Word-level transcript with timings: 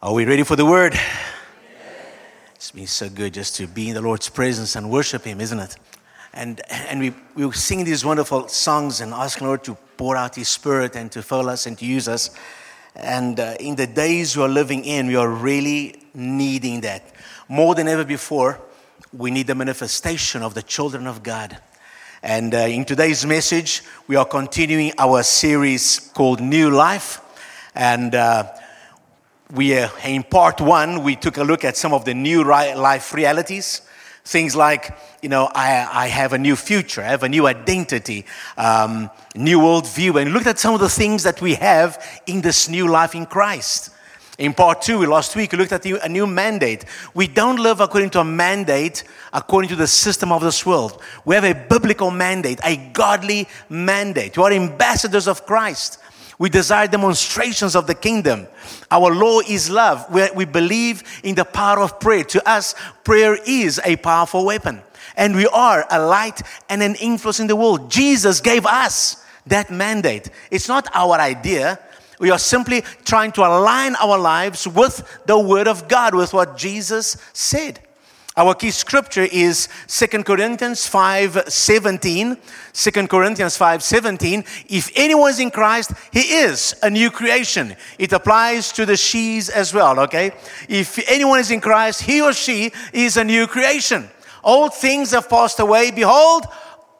Are 0.00 0.14
we 0.14 0.24
ready 0.26 0.44
for 0.44 0.54
the 0.54 0.64
word? 0.64 0.96
It's 2.54 2.70
been 2.70 2.86
so 2.86 3.08
good 3.08 3.34
just 3.34 3.56
to 3.56 3.66
be 3.66 3.88
in 3.88 3.94
the 3.96 4.00
Lord's 4.00 4.28
presence 4.28 4.76
and 4.76 4.88
worship 4.92 5.24
Him, 5.24 5.40
isn't 5.40 5.58
it? 5.58 5.76
And, 6.32 6.60
and 6.70 7.00
we, 7.00 7.14
we 7.34 7.44
were 7.44 7.52
singing 7.52 7.84
these 7.84 8.04
wonderful 8.04 8.46
songs 8.46 9.00
and 9.00 9.12
asking 9.12 9.46
the 9.46 9.48
Lord 9.48 9.64
to 9.64 9.76
pour 9.96 10.16
out 10.16 10.36
His 10.36 10.48
Spirit 10.48 10.94
and 10.94 11.10
to 11.10 11.20
fill 11.20 11.48
us 11.48 11.66
and 11.66 11.76
to 11.78 11.84
use 11.84 12.06
us. 12.06 12.30
And 12.94 13.40
uh, 13.40 13.56
in 13.58 13.74
the 13.74 13.88
days 13.88 14.36
we 14.36 14.44
are 14.44 14.48
living 14.48 14.84
in, 14.84 15.08
we 15.08 15.16
are 15.16 15.28
really 15.28 16.00
needing 16.14 16.82
that. 16.82 17.12
More 17.48 17.74
than 17.74 17.88
ever 17.88 18.04
before, 18.04 18.60
we 19.12 19.32
need 19.32 19.48
the 19.48 19.56
manifestation 19.56 20.44
of 20.44 20.54
the 20.54 20.62
children 20.62 21.08
of 21.08 21.24
God. 21.24 21.58
And 22.22 22.54
uh, 22.54 22.58
in 22.58 22.84
today's 22.84 23.26
message, 23.26 23.82
we 24.06 24.14
are 24.14 24.24
continuing 24.24 24.92
our 24.96 25.24
series 25.24 25.98
called 26.14 26.40
New 26.40 26.70
Life. 26.70 27.20
And 27.74 28.14
uh, 28.14 28.44
we 29.54 29.78
uh, 29.78 29.88
in 30.04 30.22
part 30.22 30.60
one 30.60 31.02
we 31.02 31.16
took 31.16 31.38
a 31.38 31.44
look 31.44 31.64
at 31.64 31.76
some 31.76 31.94
of 31.94 32.04
the 32.04 32.14
new 32.14 32.44
life 32.44 33.14
realities 33.14 33.80
things 34.24 34.54
like 34.54 34.96
you 35.22 35.28
know 35.28 35.48
i, 35.54 35.88
I 35.90 36.06
have 36.08 36.34
a 36.34 36.38
new 36.38 36.54
future 36.54 37.00
i 37.00 37.06
have 37.06 37.22
a 37.22 37.28
new 37.28 37.46
identity 37.46 38.26
um, 38.58 39.10
new 39.34 39.58
worldview 39.58 40.20
and 40.20 40.32
looked 40.32 40.46
at 40.46 40.58
some 40.58 40.74
of 40.74 40.80
the 40.80 40.88
things 40.90 41.22
that 41.22 41.40
we 41.40 41.54
have 41.54 42.20
in 42.26 42.42
this 42.42 42.68
new 42.68 42.88
life 42.88 43.14
in 43.14 43.24
christ 43.24 43.90
in 44.38 44.54
part 44.54 44.82
two, 44.82 45.04
last 45.04 45.34
week, 45.34 45.50
we 45.50 45.58
looked 45.58 45.72
at 45.72 45.84
a 45.84 46.08
new 46.08 46.24
mandate. 46.24 46.84
We 47.12 47.26
don't 47.26 47.58
live 47.58 47.80
according 47.80 48.10
to 48.10 48.20
a 48.20 48.24
mandate, 48.24 49.02
according 49.32 49.68
to 49.70 49.74
the 49.74 49.88
system 49.88 50.30
of 50.30 50.42
this 50.42 50.64
world. 50.64 51.02
We 51.24 51.34
have 51.34 51.42
a 51.42 51.54
biblical 51.54 52.12
mandate, 52.12 52.60
a 52.62 52.76
godly 52.76 53.48
mandate. 53.68 54.38
We 54.38 54.44
are 54.44 54.52
ambassadors 54.52 55.26
of 55.26 55.44
Christ. 55.44 55.98
We 56.38 56.48
desire 56.48 56.86
demonstrations 56.86 57.74
of 57.74 57.88
the 57.88 57.94
kingdom. 57.96 58.46
Our 58.90 59.12
law 59.12 59.40
is 59.40 59.68
love. 59.68 60.06
We, 60.12 60.28
we 60.34 60.44
believe 60.44 61.02
in 61.24 61.34
the 61.34 61.44
power 61.44 61.80
of 61.80 61.98
prayer. 61.98 62.22
To 62.24 62.48
us, 62.48 62.76
prayer 63.02 63.36
is 63.44 63.80
a 63.84 63.96
powerful 63.96 64.46
weapon. 64.46 64.82
And 65.16 65.34
we 65.34 65.46
are 65.48 65.84
a 65.90 65.98
light 65.98 66.40
and 66.68 66.80
an 66.80 66.94
influence 66.94 67.40
in 67.40 67.48
the 67.48 67.56
world. 67.56 67.90
Jesus 67.90 68.40
gave 68.40 68.66
us 68.66 69.24
that 69.46 69.70
mandate. 69.70 70.30
It's 70.50 70.68
not 70.68 70.86
our 70.94 71.18
idea. 71.18 71.80
We 72.20 72.30
are 72.30 72.38
simply 72.38 72.82
trying 73.04 73.32
to 73.32 73.40
align 73.40 73.96
our 73.96 74.18
lives 74.18 74.66
with 74.66 75.20
the 75.26 75.38
Word 75.38 75.66
of 75.66 75.88
God, 75.88 76.14
with 76.14 76.32
what 76.32 76.56
Jesus 76.56 77.16
said. 77.32 77.80
Our 78.38 78.54
key 78.54 78.70
scripture 78.70 79.26
is 79.32 79.68
2 79.88 80.22
Corinthians 80.22 80.86
5 80.86 81.46
17. 81.48 82.36
2 82.72 82.90
Corinthians 83.08 83.56
5 83.56 83.82
17. 83.82 84.44
If 84.68 84.92
anyone 84.94 85.30
is 85.30 85.40
in 85.40 85.50
Christ, 85.50 85.90
he 86.12 86.20
is 86.20 86.76
a 86.80 86.88
new 86.88 87.10
creation. 87.10 87.74
It 87.98 88.12
applies 88.12 88.70
to 88.74 88.86
the 88.86 88.96
she's 88.96 89.48
as 89.48 89.74
well, 89.74 89.98
okay? 89.98 90.30
If 90.68 91.00
anyone 91.10 91.40
is 91.40 91.50
in 91.50 91.60
Christ, 91.60 92.02
he 92.02 92.22
or 92.22 92.32
she 92.32 92.70
is 92.92 93.16
a 93.16 93.24
new 93.24 93.48
creation. 93.48 94.08
Old 94.44 94.72
things 94.72 95.10
have 95.10 95.28
passed 95.28 95.58
away. 95.58 95.90
Behold, 95.90 96.46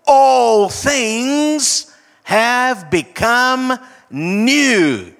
all 0.09 0.69
things 0.69 1.95
have 2.25 2.91
become 2.91 3.79
new. 4.11 5.15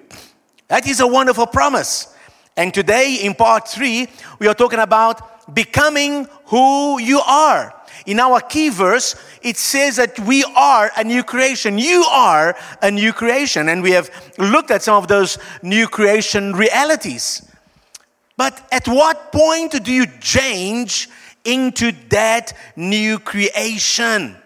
That 0.67 0.85
is 0.85 0.99
a 0.99 1.07
wonderful 1.07 1.47
promise. 1.47 2.13
And 2.57 2.73
today, 2.73 3.19
in 3.23 3.35
part 3.35 3.69
three, 3.69 4.09
we 4.37 4.47
are 4.47 4.53
talking 4.53 4.79
about 4.79 5.28
becoming 5.53 6.27
who 6.45 6.99
you 6.99 7.19
are. 7.19 7.73
In 8.05 8.19
our 8.19 8.41
key 8.41 8.69
verse, 8.69 9.15
it 9.41 9.57
says 9.57 9.97
that 9.97 10.17
we 10.19 10.43
are 10.55 10.91
a 10.97 11.03
new 11.03 11.23
creation. 11.23 11.77
You 11.77 12.03
are 12.09 12.55
a 12.81 12.89
new 12.91 13.13
creation. 13.13 13.69
And 13.69 13.83
we 13.83 13.91
have 13.91 14.09
looked 14.37 14.71
at 14.71 14.83
some 14.83 14.95
of 14.95 15.07
those 15.07 15.37
new 15.61 15.87
creation 15.87 16.53
realities. 16.53 17.47
But 18.37 18.65
at 18.71 18.87
what 18.87 19.31
point 19.31 19.83
do 19.83 19.91
you 19.91 20.05
change 20.21 21.09
into 21.43 21.91
that 22.09 22.53
new 22.75 23.19
creation? 23.19 24.37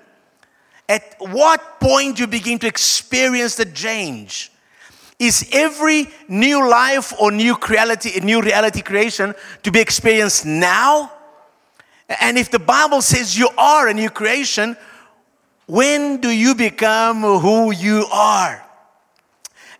At 0.89 1.15
what 1.19 1.79
point 1.79 2.17
do 2.17 2.23
you 2.23 2.27
begin 2.27 2.59
to 2.59 2.67
experience 2.67 3.55
the 3.55 3.65
change? 3.65 4.51
Is 5.23 5.47
every 5.53 6.09
new 6.27 6.69
life 6.69 7.13
or 7.17 7.31
new 7.31 7.55
reality, 7.69 8.19
new 8.19 8.41
reality 8.41 8.81
creation 8.81 9.33
to 9.63 9.71
be 9.71 9.79
experienced 9.79 10.45
now? 10.45 11.13
And 12.19 12.37
if 12.37 12.51
the 12.51 12.59
Bible 12.59 13.01
says 13.01 13.37
you 13.37 13.47
are 13.57 13.87
a 13.87 13.93
new 13.93 14.09
creation, 14.09 14.75
when 15.65 16.19
do 16.19 16.29
you 16.29 16.53
become 16.55 17.21
who 17.21 17.71
you 17.71 18.05
are? 18.11 18.61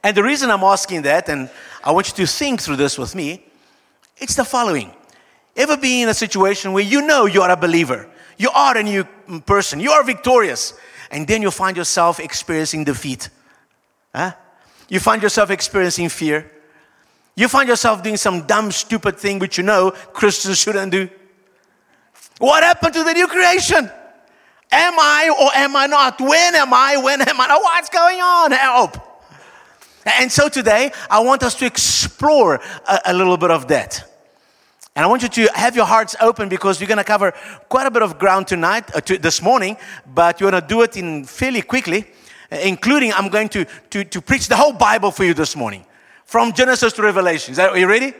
And 0.02 0.16
the 0.16 0.24
reason 0.24 0.50
I'm 0.50 0.64
asking 0.64 1.02
that, 1.02 1.28
and 1.28 1.50
I 1.84 1.92
want 1.92 2.08
you 2.08 2.26
to 2.26 2.26
think 2.26 2.62
through 2.62 2.78
this 2.78 2.98
with 2.98 3.14
me, 3.14 3.44
it's 4.16 4.36
the 4.36 4.46
following. 4.46 4.94
Ever 5.58 5.76
been 5.76 6.04
in 6.04 6.10
a 6.10 6.14
situation 6.14 6.72
where 6.72 6.86
you 6.86 7.02
know 7.02 7.26
you 7.26 7.42
are 7.42 7.52
a 7.52 7.58
believer, 7.58 8.10
you 8.38 8.50
are 8.52 8.78
a 8.78 8.84
new 8.84 9.04
person, 9.46 9.82
you 9.82 9.92
are 9.92 10.06
victorious, 10.06 10.74
and 11.12 11.28
then 11.28 11.42
you 11.42 11.52
find 11.52 11.76
yourself 11.76 12.22
experiencing 12.22 12.86
defeat? 12.86 13.30
Huh? 14.16 14.36
You 14.90 15.00
find 15.00 15.22
yourself 15.22 15.50
experiencing 15.50 16.10
fear. 16.10 16.52
You 17.36 17.48
find 17.48 17.68
yourself 17.68 18.04
doing 18.04 18.18
some 18.18 18.46
dumb, 18.46 18.72
stupid 18.72 19.18
thing 19.18 19.40
which 19.40 19.58
you 19.58 19.64
know 19.64 19.92
Christians 19.92 20.60
shouldn't 20.60 20.92
do. 20.92 21.10
What 22.38 22.64
happened 22.64 22.94
to 22.94 23.04
the 23.04 23.14
new 23.14 23.28
creation? 23.28 23.90
Am 24.72 24.94
I 25.00 25.36
or 25.40 25.50
am 25.56 25.76
I 25.76 25.88
not? 25.88 26.20
When 26.20 26.56
am 26.56 26.74
I? 26.74 26.98
When 26.98 27.22
am 27.22 27.40
I 27.40 27.48
not? 27.48 27.62
What's 27.62 27.90
going 27.90 28.20
on? 28.20 28.52
Help. 28.52 28.98
And 30.06 30.32
so 30.32 30.50
today, 30.50 30.92
I 31.10 31.22
want 31.22 31.44
us 31.44 31.56
to 31.56 31.66
explore 31.66 32.56
a, 32.88 33.00
a 33.06 33.14
little 33.14 33.38
bit 33.38 33.52
of 33.52 33.68
that. 33.70 34.10
And 34.96 35.04
I 35.04 35.08
want 35.08 35.24
you 35.24 35.30
to 35.30 35.52
have 35.56 35.76
your 35.76 35.86
hearts 35.86 36.16
open 36.22 36.50
because 36.50 36.80
we're 36.80 36.88
going 36.88 36.98
to 36.98 37.04
cover 37.04 37.32
quite 37.70 37.88
a 37.88 37.92
bit 37.92 38.04
of 38.04 38.20
ground 38.20 38.48
tonight, 38.48 38.96
uh, 38.96 39.02
to, 39.02 39.18
this 39.18 39.42
morning, 39.42 39.78
but 40.14 40.40
you 40.40 40.46
want 40.46 40.68
to 40.68 40.74
do 40.74 40.82
it 40.84 40.98
in 40.98 41.24
fairly 41.26 41.62
quickly 41.62 42.06
including 42.62 43.14
I'm 43.14 43.30
going 43.30 43.50
to, 43.50 43.66
to, 43.92 44.04
to 44.04 44.22
preach 44.22 44.48
the 44.48 44.56
whole 44.56 44.74
Bible 44.74 45.12
for 45.12 45.24
you 45.24 45.34
this 45.34 45.56
morning, 45.56 45.86
from 46.26 46.54
Genesis 46.54 46.94
to 46.94 47.02
Revelation. 47.02 47.54
That, 47.56 47.72
are 47.72 47.78
you 47.78 47.88
ready? 47.88 48.14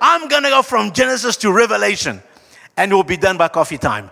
I'm 0.00 0.28
going 0.28 0.42
to 0.42 0.50
go 0.50 0.62
from 0.62 0.92
Genesis 0.92 1.36
to 1.38 1.52
Revelation, 1.52 2.22
and 2.76 2.92
we'll 2.92 3.02
be 3.02 3.16
done 3.16 3.36
by 3.36 3.48
coffee 3.48 3.78
time. 3.78 4.10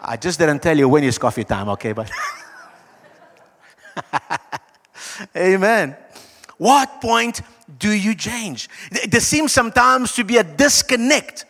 I 0.00 0.16
just 0.16 0.38
didn't 0.38 0.62
tell 0.62 0.76
you 0.76 0.88
when 0.88 1.04
is 1.04 1.18
coffee 1.18 1.44
time, 1.44 1.68
okay? 1.70 1.92
But 1.92 2.10
Amen. 5.36 5.96
What 6.56 7.00
point 7.00 7.42
do 7.78 7.90
you 7.90 8.14
change? 8.14 8.68
There 9.08 9.20
seems 9.20 9.52
sometimes 9.52 10.12
to 10.12 10.24
be 10.24 10.36
a 10.36 10.44
disconnect 10.44 11.44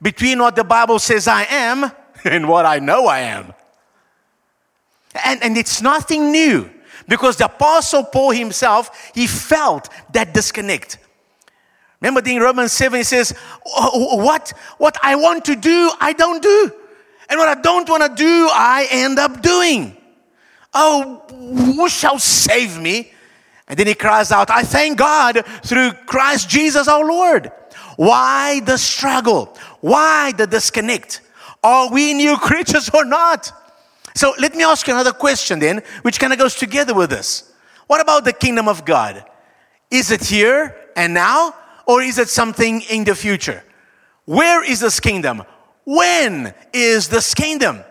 between 0.00 0.38
what 0.38 0.56
the 0.56 0.64
Bible 0.64 0.98
says 0.98 1.26
I 1.26 1.44
am 1.44 1.90
and 2.24 2.48
what 2.48 2.66
I 2.66 2.78
know 2.78 3.06
I 3.06 3.20
am. 3.20 3.54
And, 5.24 5.42
and 5.42 5.56
it's 5.56 5.80
nothing 5.80 6.32
new 6.32 6.70
because 7.08 7.36
the 7.36 7.46
apostle 7.46 8.04
Paul 8.04 8.30
himself, 8.30 9.12
he 9.14 9.26
felt 9.26 9.88
that 10.12 10.34
disconnect. 10.34 10.98
Remember 12.00 12.28
in 12.28 12.40
Romans 12.40 12.72
7, 12.72 12.98
he 12.98 13.04
says, 13.04 13.32
oh, 13.66 13.90
oh, 13.94 14.08
oh, 14.12 14.24
what, 14.24 14.52
what 14.78 14.96
I 15.02 15.16
want 15.16 15.46
to 15.46 15.56
do, 15.56 15.90
I 16.00 16.12
don't 16.12 16.42
do. 16.42 16.72
And 17.28 17.38
what 17.38 17.48
I 17.48 17.60
don't 17.60 17.88
want 17.88 18.02
to 18.02 18.14
do, 18.14 18.48
I 18.52 18.86
end 18.90 19.18
up 19.18 19.40
doing. 19.40 19.96
Oh, 20.74 21.22
who 21.30 21.88
shall 21.88 22.18
save 22.18 22.78
me? 22.78 23.12
And 23.68 23.78
then 23.78 23.86
he 23.86 23.94
cries 23.94 24.32
out, 24.32 24.50
I 24.50 24.62
thank 24.62 24.98
God 24.98 25.44
through 25.64 25.92
Christ 26.06 26.50
Jesus 26.50 26.88
our 26.88 27.04
Lord. 27.04 27.50
Why 27.96 28.60
the 28.60 28.76
struggle? 28.76 29.56
Why 29.80 30.32
the 30.32 30.46
disconnect? 30.46 31.22
Are 31.62 31.90
we 31.90 32.12
new 32.12 32.36
creatures 32.36 32.90
or 32.92 33.04
not? 33.04 33.50
So 34.14 34.32
let 34.38 34.54
me 34.54 34.62
ask 34.62 34.86
you 34.86 34.94
another 34.94 35.12
question 35.12 35.58
then, 35.58 35.82
which 36.02 36.20
kind 36.20 36.32
of 36.32 36.38
goes 36.38 36.54
together 36.54 36.94
with 36.94 37.10
this. 37.10 37.52
What 37.86 38.00
about 38.00 38.24
the 38.24 38.32
kingdom 38.32 38.68
of 38.68 38.84
God? 38.84 39.24
Is 39.90 40.10
it 40.10 40.24
here 40.24 40.76
and 40.96 41.14
now, 41.14 41.54
or 41.86 42.02
is 42.02 42.18
it 42.18 42.28
something 42.28 42.80
in 42.82 43.04
the 43.04 43.14
future? 43.14 43.62
Where 44.24 44.64
is 44.64 44.80
this 44.80 45.00
kingdom? 45.00 45.42
When 45.84 46.54
is 46.72 47.08
this 47.08 47.34
kingdom? 47.34 47.82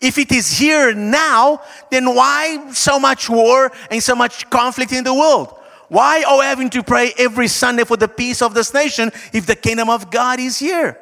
If 0.00 0.18
it 0.18 0.32
is 0.32 0.58
here 0.58 0.94
now, 0.94 1.60
then 1.90 2.14
why 2.14 2.72
so 2.72 2.98
much 2.98 3.28
war 3.28 3.70
and 3.90 4.02
so 4.02 4.14
much 4.14 4.48
conflict 4.50 4.92
in 4.92 5.04
the 5.04 5.14
world? 5.14 5.58
Why 5.88 6.24
are 6.26 6.38
we 6.38 6.44
having 6.44 6.70
to 6.70 6.82
pray 6.82 7.12
every 7.18 7.48
Sunday 7.48 7.84
for 7.84 7.96
the 7.96 8.08
peace 8.08 8.42
of 8.42 8.54
this 8.54 8.72
nation 8.72 9.12
if 9.32 9.46
the 9.46 9.56
kingdom 9.56 9.90
of 9.90 10.10
God 10.10 10.40
is 10.40 10.58
here? 10.58 10.98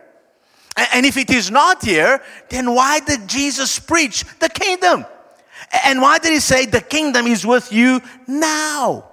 And 0.77 1.05
if 1.05 1.17
it 1.17 1.31
is 1.31 1.51
not 1.51 1.85
here, 1.85 2.23
then 2.49 2.75
why 2.75 3.01
did 3.01 3.29
Jesus 3.29 3.79
preach 3.79 4.25
the 4.39 4.49
kingdom? 4.49 5.05
And 5.85 6.01
why 6.01 6.19
did 6.19 6.33
he 6.33 6.41
say 6.41 6.67
the 6.67 6.81
kingdom 6.81 7.27
is 7.27 7.47
with 7.47 7.73
you 7.73 8.01
now? 8.27 9.05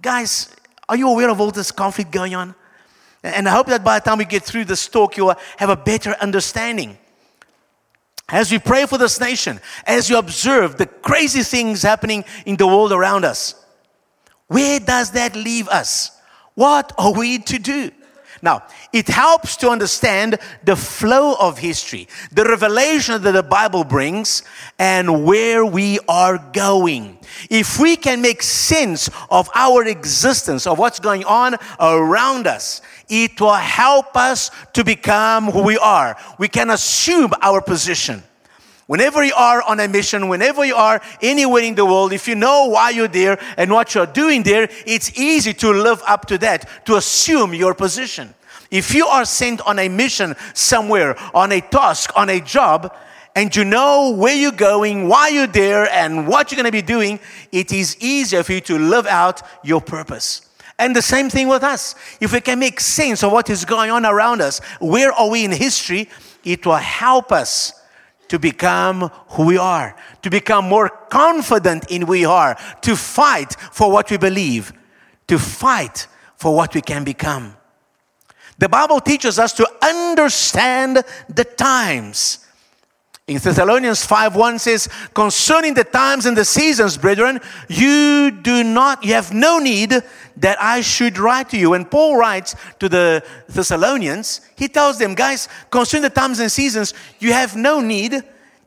Guys, 0.00 0.54
are 0.88 0.96
you 0.96 1.08
aware 1.08 1.30
of 1.30 1.40
all 1.40 1.50
this 1.50 1.70
conflict 1.70 2.10
going 2.10 2.34
on? 2.34 2.54
And 3.22 3.48
I 3.48 3.52
hope 3.52 3.66
that 3.66 3.82
by 3.82 3.98
the 3.98 4.04
time 4.04 4.18
we 4.18 4.24
get 4.24 4.42
through 4.42 4.66
this 4.66 4.86
talk, 4.86 5.16
you'll 5.16 5.34
have 5.56 5.70
a 5.70 5.76
better 5.76 6.14
understanding. 6.20 6.98
As 8.28 8.52
we 8.52 8.58
pray 8.58 8.86
for 8.86 8.98
this 8.98 9.18
nation, 9.18 9.60
as 9.86 10.10
you 10.10 10.18
observe 10.18 10.76
the 10.76 10.86
crazy 10.86 11.42
things 11.42 11.82
happening 11.82 12.24
in 12.44 12.56
the 12.56 12.66
world 12.66 12.92
around 12.92 13.24
us, 13.24 13.54
where 14.46 14.78
does 14.78 15.12
that 15.12 15.34
leave 15.34 15.68
us? 15.68 16.10
What 16.54 16.92
are 16.98 17.12
we 17.12 17.38
to 17.38 17.58
do? 17.58 17.90
Now, 18.40 18.62
it 18.92 19.08
helps 19.08 19.56
to 19.58 19.70
understand 19.70 20.38
the 20.64 20.76
flow 20.76 21.34
of 21.40 21.58
history, 21.58 22.08
the 22.30 22.44
revelation 22.44 23.22
that 23.22 23.32
the 23.32 23.42
Bible 23.42 23.84
brings, 23.84 24.42
and 24.78 25.24
where 25.24 25.64
we 25.64 25.98
are 26.08 26.38
going. 26.38 27.18
If 27.50 27.78
we 27.78 27.96
can 27.96 28.22
make 28.22 28.42
sense 28.42 29.10
of 29.30 29.50
our 29.54 29.84
existence, 29.84 30.66
of 30.66 30.78
what's 30.78 31.00
going 31.00 31.24
on 31.24 31.56
around 31.80 32.46
us, 32.46 32.80
it 33.08 33.40
will 33.40 33.54
help 33.54 34.16
us 34.16 34.50
to 34.74 34.84
become 34.84 35.50
who 35.50 35.62
we 35.62 35.78
are. 35.78 36.16
We 36.38 36.48
can 36.48 36.70
assume 36.70 37.32
our 37.40 37.60
position. 37.60 38.22
Whenever 38.88 39.22
you 39.22 39.34
are 39.36 39.60
on 39.60 39.78
a 39.80 39.86
mission, 39.86 40.28
whenever 40.28 40.64
you 40.64 40.74
are 40.74 41.02
anywhere 41.20 41.62
in 41.62 41.74
the 41.74 41.84
world, 41.84 42.10
if 42.10 42.26
you 42.26 42.34
know 42.34 42.68
why 42.68 42.88
you're 42.88 43.06
there 43.06 43.38
and 43.58 43.70
what 43.70 43.94
you're 43.94 44.06
doing 44.06 44.42
there, 44.42 44.66
it's 44.86 45.18
easy 45.18 45.52
to 45.52 45.70
live 45.70 46.02
up 46.06 46.24
to 46.24 46.38
that, 46.38 46.86
to 46.86 46.96
assume 46.96 47.52
your 47.52 47.74
position. 47.74 48.34
If 48.70 48.94
you 48.94 49.06
are 49.06 49.26
sent 49.26 49.60
on 49.66 49.78
a 49.78 49.90
mission 49.90 50.34
somewhere, 50.54 51.16
on 51.34 51.52
a 51.52 51.60
task, 51.60 52.12
on 52.16 52.30
a 52.30 52.40
job, 52.40 52.96
and 53.36 53.54
you 53.54 53.66
know 53.66 54.14
where 54.16 54.34
you're 54.34 54.52
going, 54.52 55.06
why 55.06 55.28
you're 55.28 55.46
there, 55.46 55.86
and 55.90 56.26
what 56.26 56.50
you're 56.50 56.56
going 56.56 56.64
to 56.64 56.72
be 56.72 56.80
doing, 56.80 57.20
it 57.52 57.70
is 57.70 57.94
easier 58.00 58.42
for 58.42 58.54
you 58.54 58.62
to 58.62 58.78
live 58.78 59.06
out 59.06 59.42
your 59.62 59.82
purpose. 59.82 60.48
And 60.78 60.96
the 60.96 61.02
same 61.02 61.28
thing 61.28 61.48
with 61.48 61.62
us. 61.62 61.94
If 62.22 62.32
we 62.32 62.40
can 62.40 62.58
make 62.58 62.80
sense 62.80 63.22
of 63.22 63.32
what 63.32 63.50
is 63.50 63.66
going 63.66 63.90
on 63.90 64.06
around 64.06 64.40
us, 64.40 64.60
where 64.80 65.12
are 65.12 65.28
we 65.28 65.44
in 65.44 65.52
history, 65.52 66.08
it 66.42 66.64
will 66.64 66.76
help 66.76 67.32
us 67.32 67.77
to 68.28 68.38
become 68.38 69.10
who 69.28 69.46
we 69.46 69.58
are, 69.58 69.96
to 70.22 70.30
become 70.30 70.68
more 70.68 70.88
confident 70.88 71.90
in 71.90 72.02
who 72.02 72.08
we 72.08 72.24
are, 72.24 72.56
to 72.82 72.96
fight 72.96 73.54
for 73.72 73.90
what 73.90 74.10
we 74.10 74.16
believe, 74.16 74.72
to 75.26 75.38
fight 75.38 76.06
for 76.36 76.54
what 76.54 76.74
we 76.74 76.80
can 76.80 77.04
become. 77.04 77.56
The 78.58 78.68
Bible 78.68 79.00
teaches 79.00 79.38
us 79.38 79.52
to 79.54 79.68
understand 79.82 81.04
the 81.28 81.44
times. 81.44 82.44
In 83.28 83.36
Thessalonians 83.36 84.06
5 84.06 84.36
1 84.36 84.58
says, 84.58 84.88
Concerning 85.12 85.74
the 85.74 85.84
times 85.84 86.24
and 86.24 86.34
the 86.34 86.46
seasons, 86.46 86.96
brethren, 86.96 87.40
you 87.68 88.30
do 88.30 88.64
not, 88.64 89.04
you 89.04 89.12
have 89.12 89.34
no 89.34 89.58
need 89.58 89.90
that 90.38 90.62
I 90.62 90.80
should 90.80 91.18
write 91.18 91.50
to 91.50 91.58
you. 91.58 91.70
When 91.70 91.84
Paul 91.84 92.16
writes 92.16 92.56
to 92.78 92.88
the 92.88 93.22
Thessalonians, 93.46 94.40
he 94.56 94.66
tells 94.66 94.98
them, 94.98 95.14
guys, 95.14 95.46
concerning 95.70 96.04
the 96.04 96.10
times 96.10 96.40
and 96.40 96.50
seasons, 96.50 96.94
you 97.18 97.34
have 97.34 97.54
no 97.54 97.80
need 97.80 98.14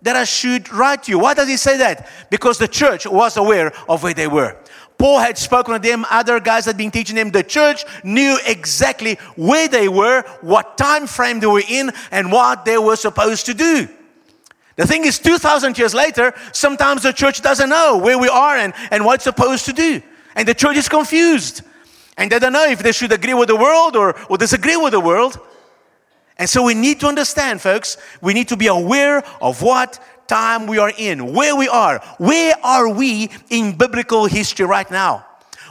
that 0.04 0.16
I 0.16 0.25
should 0.25 0.72
write 0.72 1.04
to 1.04 1.12
you. 1.12 1.18
Why 1.18 1.34
does 1.34 1.48
he 1.48 1.57
say 1.57 1.78
that? 1.78 2.07
Because 2.30 2.60
the 2.60 2.68
church 2.68 3.07
was 3.07 3.38
aware 3.38 3.74
of 3.90 4.04
where 4.04 4.14
they 4.14 4.28
were. 4.28 4.56
Paul 5.00 5.18
had 5.18 5.40
spoken 5.40 5.74
to 5.74 5.80
them, 5.80 6.06
other 6.12 6.40
guys 6.40 6.66
had 6.66 6.78
been 6.78 6.92
teaching 6.92 7.16
them. 7.16 7.31
The 7.31 7.42
church 7.42 7.84
knew 8.04 8.38
exactly 8.46 9.16
where 9.36 9.68
they 9.68 9.88
were, 9.88 10.22
what 10.42 10.78
time 10.78 11.07
frame 11.07 11.40
they 11.40 11.48
were 11.48 11.64
in, 11.68 11.92
and 12.12 12.31
what 12.31 12.64
they 12.64 12.78
were 12.78 12.96
supposed 12.96 13.48
to 13.48 13.56
do. 13.56 13.90
The 14.75 14.88
thing 14.88 15.06
is, 15.06 15.19
2,000 15.19 15.77
years 15.77 15.94
later, 15.94 16.33
sometimes 16.53 17.03
the 17.03 17.12
church 17.12 17.41
doesn't 17.41 17.69
know 17.69 17.97
where 17.97 18.18
we 18.18 18.27
are 18.29 18.56
and, 18.56 18.73
and 18.89 19.06
what 19.06 19.15
it's 19.15 19.25
supposed 19.25 19.65
to 19.65 19.73
do. 19.73 20.01
And 20.35 20.47
the 20.47 20.53
church 20.53 20.77
is 20.77 20.88
confused. 20.88 21.62
And 22.18 22.31
they 22.31 22.39
don't 22.39 22.53
know 22.53 22.68
if 22.68 22.83
they 22.83 22.91
should 22.91 23.12
agree 23.12 23.33
with 23.33 23.50
the 23.50 23.56
world 23.56 23.95
or, 23.95 24.15
or 24.29 24.38
disagree 24.38 24.77
with 24.77 24.94
the 24.94 25.00
world. 25.00 25.39
And 26.38 26.50
so 26.50 26.63
we 26.63 26.73
need 26.73 27.00
to 27.01 27.07
understand, 27.07 27.62
folks, 27.62 27.97
we 28.21 28.33
need 28.33 28.47
to 28.47 28.57
be 28.57 28.68
aware 28.68 29.23
of 29.41 29.62
what 29.62 30.00
time 30.27 30.65
we 30.65 30.77
are 30.77 30.91
in, 30.97 31.33
where 31.33 31.56
we 31.56 31.68
are. 31.68 32.00
Where 32.18 32.56
are 32.63 32.89
we 32.89 33.29
in 33.50 33.77
biblical 33.77 34.25
history 34.25 34.65
right 34.65 34.89
now? 34.89 35.25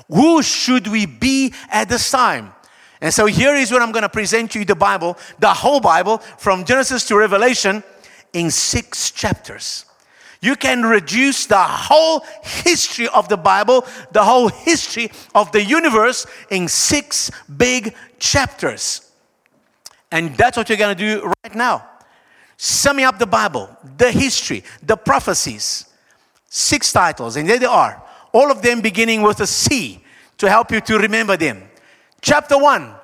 Who 0.08 0.42
should 0.42 0.86
we 0.86 1.06
be 1.06 1.54
at 1.70 1.88
this 1.88 2.10
time? 2.10 2.52
And 3.00 3.14
so 3.14 3.26
here 3.26 3.54
is 3.54 3.72
what 3.72 3.80
I'm 3.80 3.92
going 3.92 4.02
to 4.02 4.08
present 4.10 4.54
you 4.54 4.64
the 4.64 4.74
Bible, 4.74 5.16
the 5.38 5.48
whole 5.48 5.80
Bible, 5.80 6.18
from 6.18 6.64
Genesis 6.64 7.06
to 7.08 7.16
Revelation, 7.16 7.82
in 8.32 8.50
six 8.50 9.10
chapters. 9.10 9.84
You 10.40 10.56
can 10.56 10.82
reduce 10.82 11.46
the 11.46 11.58
whole 11.58 12.24
history 12.42 13.08
of 13.08 13.28
the 13.28 13.36
Bible, 13.36 13.86
the 14.12 14.24
whole 14.24 14.48
history 14.48 15.10
of 15.34 15.52
the 15.52 15.62
universe, 15.62 16.26
in 16.50 16.66
six 16.66 17.30
big 17.58 17.94
chapters. 18.18 19.10
And 20.10 20.34
that's 20.36 20.56
what 20.56 20.68
you're 20.68 20.78
going 20.78 20.96
to 20.96 21.20
do 21.20 21.32
right 21.44 21.54
now 21.54 21.86
summing 22.62 23.06
up 23.06 23.18
the 23.18 23.26
Bible, 23.26 23.74
the 23.96 24.12
history, 24.12 24.62
the 24.82 24.94
prophecies. 24.94 25.86
Six 26.50 26.92
titles, 26.92 27.36
and 27.36 27.48
there 27.48 27.58
they 27.58 27.64
are. 27.64 28.02
All 28.32 28.50
of 28.50 28.60
them 28.60 28.82
beginning 28.82 29.22
with 29.22 29.40
a 29.40 29.46
C 29.46 30.04
to 30.36 30.46
help 30.46 30.70
you 30.70 30.82
to 30.82 30.98
remember 30.98 31.38
them. 31.38 31.62
Chapter 32.20 32.58
1, 32.58 32.94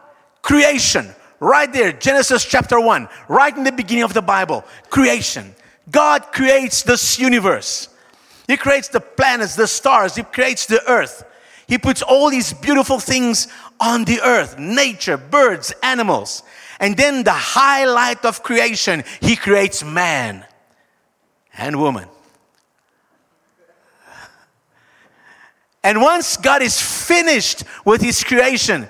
creation. 0.43 1.08
Right 1.38 1.71
there, 1.73 1.93
Genesis 1.93 2.44
chapter 2.44 2.81
1, 2.81 3.09
right 3.29 3.56
in 3.56 3.65
the 3.65 3.73
beginning 3.73 4.05
of 4.05 4.15
the 4.15 4.23
Bible. 4.23 4.65
Creation. 4.88 5.55
God 5.91 6.33
creates 6.33 6.83
this 6.83 7.19
universe. 7.19 7.88
He 8.47 8.56
creates 8.56 8.88
the 8.88 9.00
planets, 9.00 9.55
the 9.56 9.67
stars, 9.67 10.15
He 10.15 10.23
creates 10.23 10.67
the 10.67 10.83
earth. 10.88 11.25
He 11.67 11.79
puts 11.79 12.00
all 12.03 12.31
these 12.31 12.53
beautiful 12.53 13.00
things 13.00 13.49
on 13.81 14.05
the 14.05 14.21
earth 14.21 14.59
nature, 14.59 15.17
birds, 15.17 15.73
animals. 15.83 16.43
And 16.79 16.97
then 16.97 17.25
the 17.25 17.33
highlight 17.33 18.25
of 18.25 18.43
creation, 18.43 19.03
he 19.21 19.35
creates 19.35 19.82
man 19.82 20.44
and 21.56 21.81
woman. 21.81 22.09
And 25.82 26.03
once 26.03 26.37
God 26.37 26.62
is 26.62 26.81
finished 26.81 27.65
with 27.85 28.03
his 28.03 28.23
creation, 28.25 28.89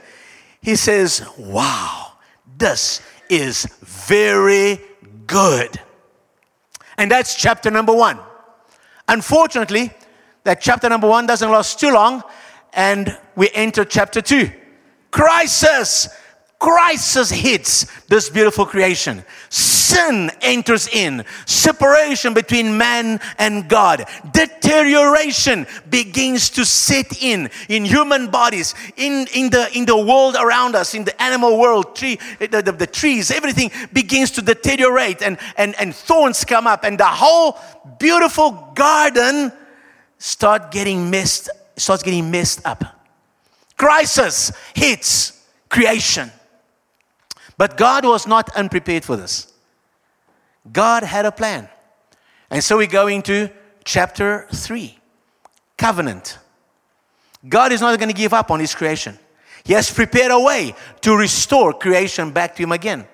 he 0.60 0.76
says, 0.76 1.24
Wow, 1.38 2.05
this 2.56 3.00
is 3.28 3.66
very 3.82 4.80
good. 5.26 5.80
And 6.98 7.10
that's 7.10 7.34
chapter 7.34 7.70
number 7.70 7.92
one. 7.92 8.18
Unfortunately, 9.08 9.92
that 10.44 10.60
chapter 10.60 10.88
number 10.88 11.08
one 11.08 11.26
doesn't 11.26 11.50
last 11.50 11.78
too 11.78 11.92
long, 11.92 12.22
and 12.72 13.18
we 13.34 13.50
enter 13.54 13.84
chapter 13.84 14.22
two. 14.22 14.50
Crisis! 15.10 16.08
Crisis 16.58 17.30
hits 17.30 17.84
this 18.06 18.30
beautiful 18.30 18.64
creation. 18.64 19.24
Sin 19.50 20.30
enters 20.40 20.88
in, 20.88 21.24
separation 21.44 22.34
between 22.34 22.76
man 22.76 23.20
and 23.38 23.68
God. 23.68 24.06
Deterioration 24.32 25.66
begins 25.90 26.50
to 26.50 26.64
set 26.64 27.22
in 27.22 27.50
in 27.68 27.84
human 27.84 28.30
bodies, 28.30 28.74
in, 28.96 29.26
in, 29.34 29.50
the, 29.50 29.70
in 29.76 29.84
the 29.84 29.96
world 29.96 30.36
around 30.38 30.74
us, 30.74 30.94
in 30.94 31.04
the 31.04 31.22
animal 31.22 31.58
world, 31.58 31.94
tree, 31.94 32.18
eh, 32.40 32.46
the, 32.46 32.62
the, 32.62 32.72
the 32.72 32.86
trees, 32.86 33.30
everything 33.30 33.70
begins 33.92 34.30
to 34.32 34.42
deteriorate 34.42 35.22
and, 35.22 35.38
and, 35.56 35.74
and 35.78 35.94
thorns 35.94 36.44
come 36.44 36.66
up, 36.66 36.84
and 36.84 36.98
the 36.98 37.04
whole 37.04 37.58
beautiful 37.98 38.72
garden 38.74 39.52
start 40.18 40.70
getting 40.70 41.10
messed, 41.10 41.50
starts 41.76 42.02
getting 42.02 42.30
messed 42.30 42.64
up. 42.66 42.84
Crisis 43.76 44.52
hits 44.74 45.44
creation. 45.68 46.30
But 47.58 47.76
God 47.76 48.04
was 48.04 48.26
not 48.26 48.54
unprepared 48.54 49.04
for 49.04 49.16
this. 49.16 49.52
God 50.72 51.02
had 51.02 51.26
a 51.26 51.32
plan. 51.32 51.68
And 52.50 52.62
so 52.62 52.76
we 52.76 52.86
go 52.86 53.06
into 53.06 53.50
chapter 53.84 54.46
3 54.52 54.98
covenant. 55.76 56.38
God 57.48 57.72
is 57.72 57.80
not 57.80 57.98
going 57.98 58.08
to 58.08 58.14
give 58.14 58.32
up 58.32 58.50
on 58.50 58.60
his 58.60 58.74
creation. 58.74 59.18
He 59.64 59.72
has 59.72 59.90
prepared 59.90 60.32
a 60.32 60.40
way 60.40 60.74
to 61.02 61.16
restore 61.16 61.72
creation 61.72 62.30
back 62.30 62.56
to 62.56 62.62
him 62.62 62.72
again. 62.72 63.06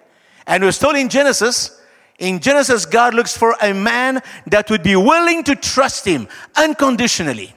And 0.46 0.62
we're 0.62 0.72
still 0.72 0.94
in 0.94 1.08
Genesis. 1.08 1.80
In 2.18 2.40
Genesis, 2.40 2.86
God 2.86 3.14
looks 3.14 3.36
for 3.36 3.56
a 3.60 3.72
man 3.72 4.22
that 4.46 4.70
would 4.70 4.82
be 4.82 4.96
willing 4.96 5.44
to 5.44 5.56
trust 5.56 6.04
him 6.04 6.28
unconditionally. 6.56 7.54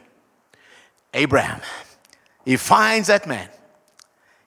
Abraham. 1.13 1.61
He 2.45 2.57
finds 2.57 3.07
that 3.07 3.27
man 3.27 3.49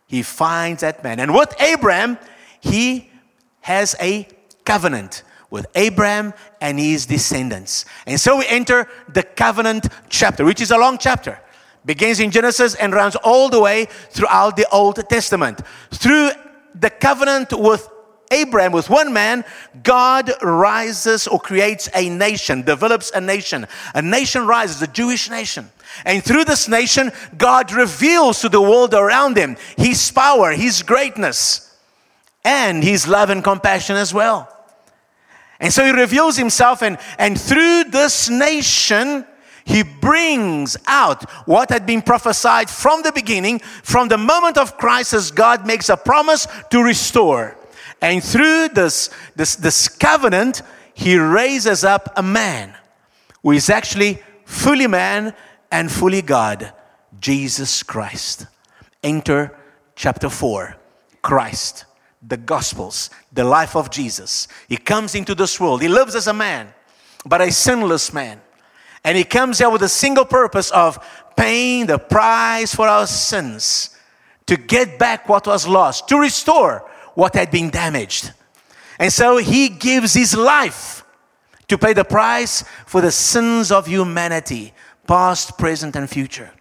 he 0.08 0.22
finds 0.22 0.80
that 0.80 1.04
man. 1.04 1.20
And 1.20 1.32
with 1.32 1.54
Abraham, 1.60 2.18
he 2.60 3.10
has 3.60 3.94
a 4.00 4.26
covenant 4.64 5.22
with 5.50 5.66
Abraham 5.74 6.34
and 6.60 6.78
his 6.78 7.06
descendants. 7.06 7.84
And 8.06 8.18
so 8.18 8.38
we 8.38 8.46
enter 8.48 8.88
the 9.12 9.22
covenant 9.22 9.86
chapter, 10.08 10.44
which 10.44 10.60
is 10.60 10.70
a 10.70 10.78
long 10.78 10.98
chapter. 10.98 11.38
Begins 11.84 12.20
in 12.20 12.30
Genesis 12.30 12.74
and 12.74 12.92
runs 12.92 13.16
all 13.16 13.48
the 13.48 13.60
way 13.60 13.86
throughout 14.10 14.56
the 14.56 14.68
Old 14.70 14.96
Testament. 15.08 15.60
Through 15.90 16.30
the 16.74 16.90
covenant 16.90 17.52
with 17.52 17.88
Abraham, 18.30 18.72
with 18.72 18.90
one 18.90 19.12
man, 19.12 19.44
God 19.82 20.30
rises 20.42 21.26
or 21.26 21.38
creates 21.38 21.88
a 21.94 22.10
nation, 22.10 22.62
develops 22.62 23.10
a 23.10 23.20
nation. 23.20 23.66
A 23.94 24.02
nation 24.02 24.46
rises, 24.46 24.82
a 24.82 24.86
Jewish 24.86 25.30
nation. 25.30 25.70
And 26.04 26.22
through 26.22 26.44
this 26.44 26.68
nation, 26.68 27.10
God 27.36 27.72
reveals 27.72 28.40
to 28.40 28.48
the 28.48 28.60
world 28.60 28.94
around 28.94 29.34
them 29.34 29.56
His 29.76 30.10
power, 30.10 30.52
His 30.52 30.82
greatness, 30.82 31.76
and 32.44 32.82
His 32.82 33.08
love 33.08 33.30
and 33.30 33.42
compassion 33.42 33.96
as 33.96 34.14
well. 34.14 34.48
And 35.60 35.72
so 35.72 35.84
He 35.84 35.90
reveals 35.90 36.36
Himself, 36.36 36.82
and, 36.82 36.98
and 37.18 37.40
through 37.40 37.84
this 37.84 38.28
nation, 38.28 39.26
He 39.64 39.82
brings 39.82 40.76
out 40.86 41.28
what 41.46 41.70
had 41.70 41.84
been 41.84 42.02
prophesied 42.02 42.70
from 42.70 43.02
the 43.02 43.12
beginning, 43.12 43.58
from 43.58 44.08
the 44.08 44.18
moment 44.18 44.56
of 44.56 44.78
Christ, 44.78 45.14
as 45.14 45.30
God 45.30 45.66
makes 45.66 45.88
a 45.88 45.96
promise 45.96 46.46
to 46.70 46.82
restore. 46.82 47.56
And 48.00 48.22
through 48.22 48.68
this, 48.68 49.10
this, 49.34 49.56
this 49.56 49.88
covenant, 49.88 50.62
He 50.94 51.18
raises 51.18 51.84
up 51.84 52.12
a 52.16 52.22
man 52.22 52.74
who 53.42 53.52
is 53.52 53.68
actually 53.68 54.22
fully 54.44 54.86
man 54.86 55.34
and 55.70 55.90
fully 55.90 56.22
God, 56.22 56.72
Jesus 57.20 57.82
Christ. 57.82 58.46
Enter 59.02 59.56
chapter 59.94 60.28
4 60.28 60.76
Christ, 61.22 61.84
the 62.26 62.36
Gospels, 62.36 63.10
the 63.32 63.44
life 63.44 63.76
of 63.76 63.90
Jesus. 63.90 64.48
He 64.68 64.76
comes 64.76 65.14
into 65.14 65.34
this 65.34 65.60
world. 65.60 65.82
He 65.82 65.88
lives 65.88 66.14
as 66.14 66.26
a 66.26 66.32
man, 66.32 66.72
but 67.26 67.40
a 67.40 67.50
sinless 67.50 68.12
man. 68.12 68.40
And 69.04 69.16
he 69.16 69.24
comes 69.24 69.58
here 69.58 69.70
with 69.70 69.82
a 69.82 69.88
single 69.88 70.24
purpose 70.24 70.70
of 70.70 70.98
paying 71.36 71.86
the 71.86 71.98
price 71.98 72.74
for 72.74 72.88
our 72.88 73.06
sins, 73.06 73.96
to 74.46 74.56
get 74.56 74.98
back 74.98 75.28
what 75.28 75.46
was 75.46 75.68
lost, 75.68 76.08
to 76.08 76.18
restore 76.18 76.88
what 77.14 77.34
had 77.34 77.50
been 77.50 77.70
damaged. 77.70 78.32
And 78.98 79.12
so 79.12 79.36
he 79.36 79.68
gives 79.68 80.14
his 80.14 80.36
life 80.36 81.04
to 81.68 81.78
pay 81.78 81.92
the 81.92 82.04
price 82.04 82.64
for 82.86 83.00
the 83.00 83.12
sins 83.12 83.70
of 83.70 83.86
humanity, 83.86 84.72
past, 85.08 85.58
present, 85.58 85.96
and 85.96 86.08
future. 86.08 86.52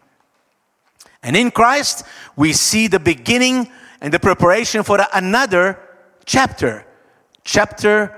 And 1.22 1.36
in 1.36 1.52
Christ, 1.52 2.04
we 2.36 2.54
see 2.54 2.88
the 2.88 3.00
beginning 3.00 3.70
and 4.02 4.14
the 4.14 4.20
preparation 4.20 4.84
for 4.84 5.00
another 5.14 5.80
chapter, 6.26 6.86
chapter 7.44 8.18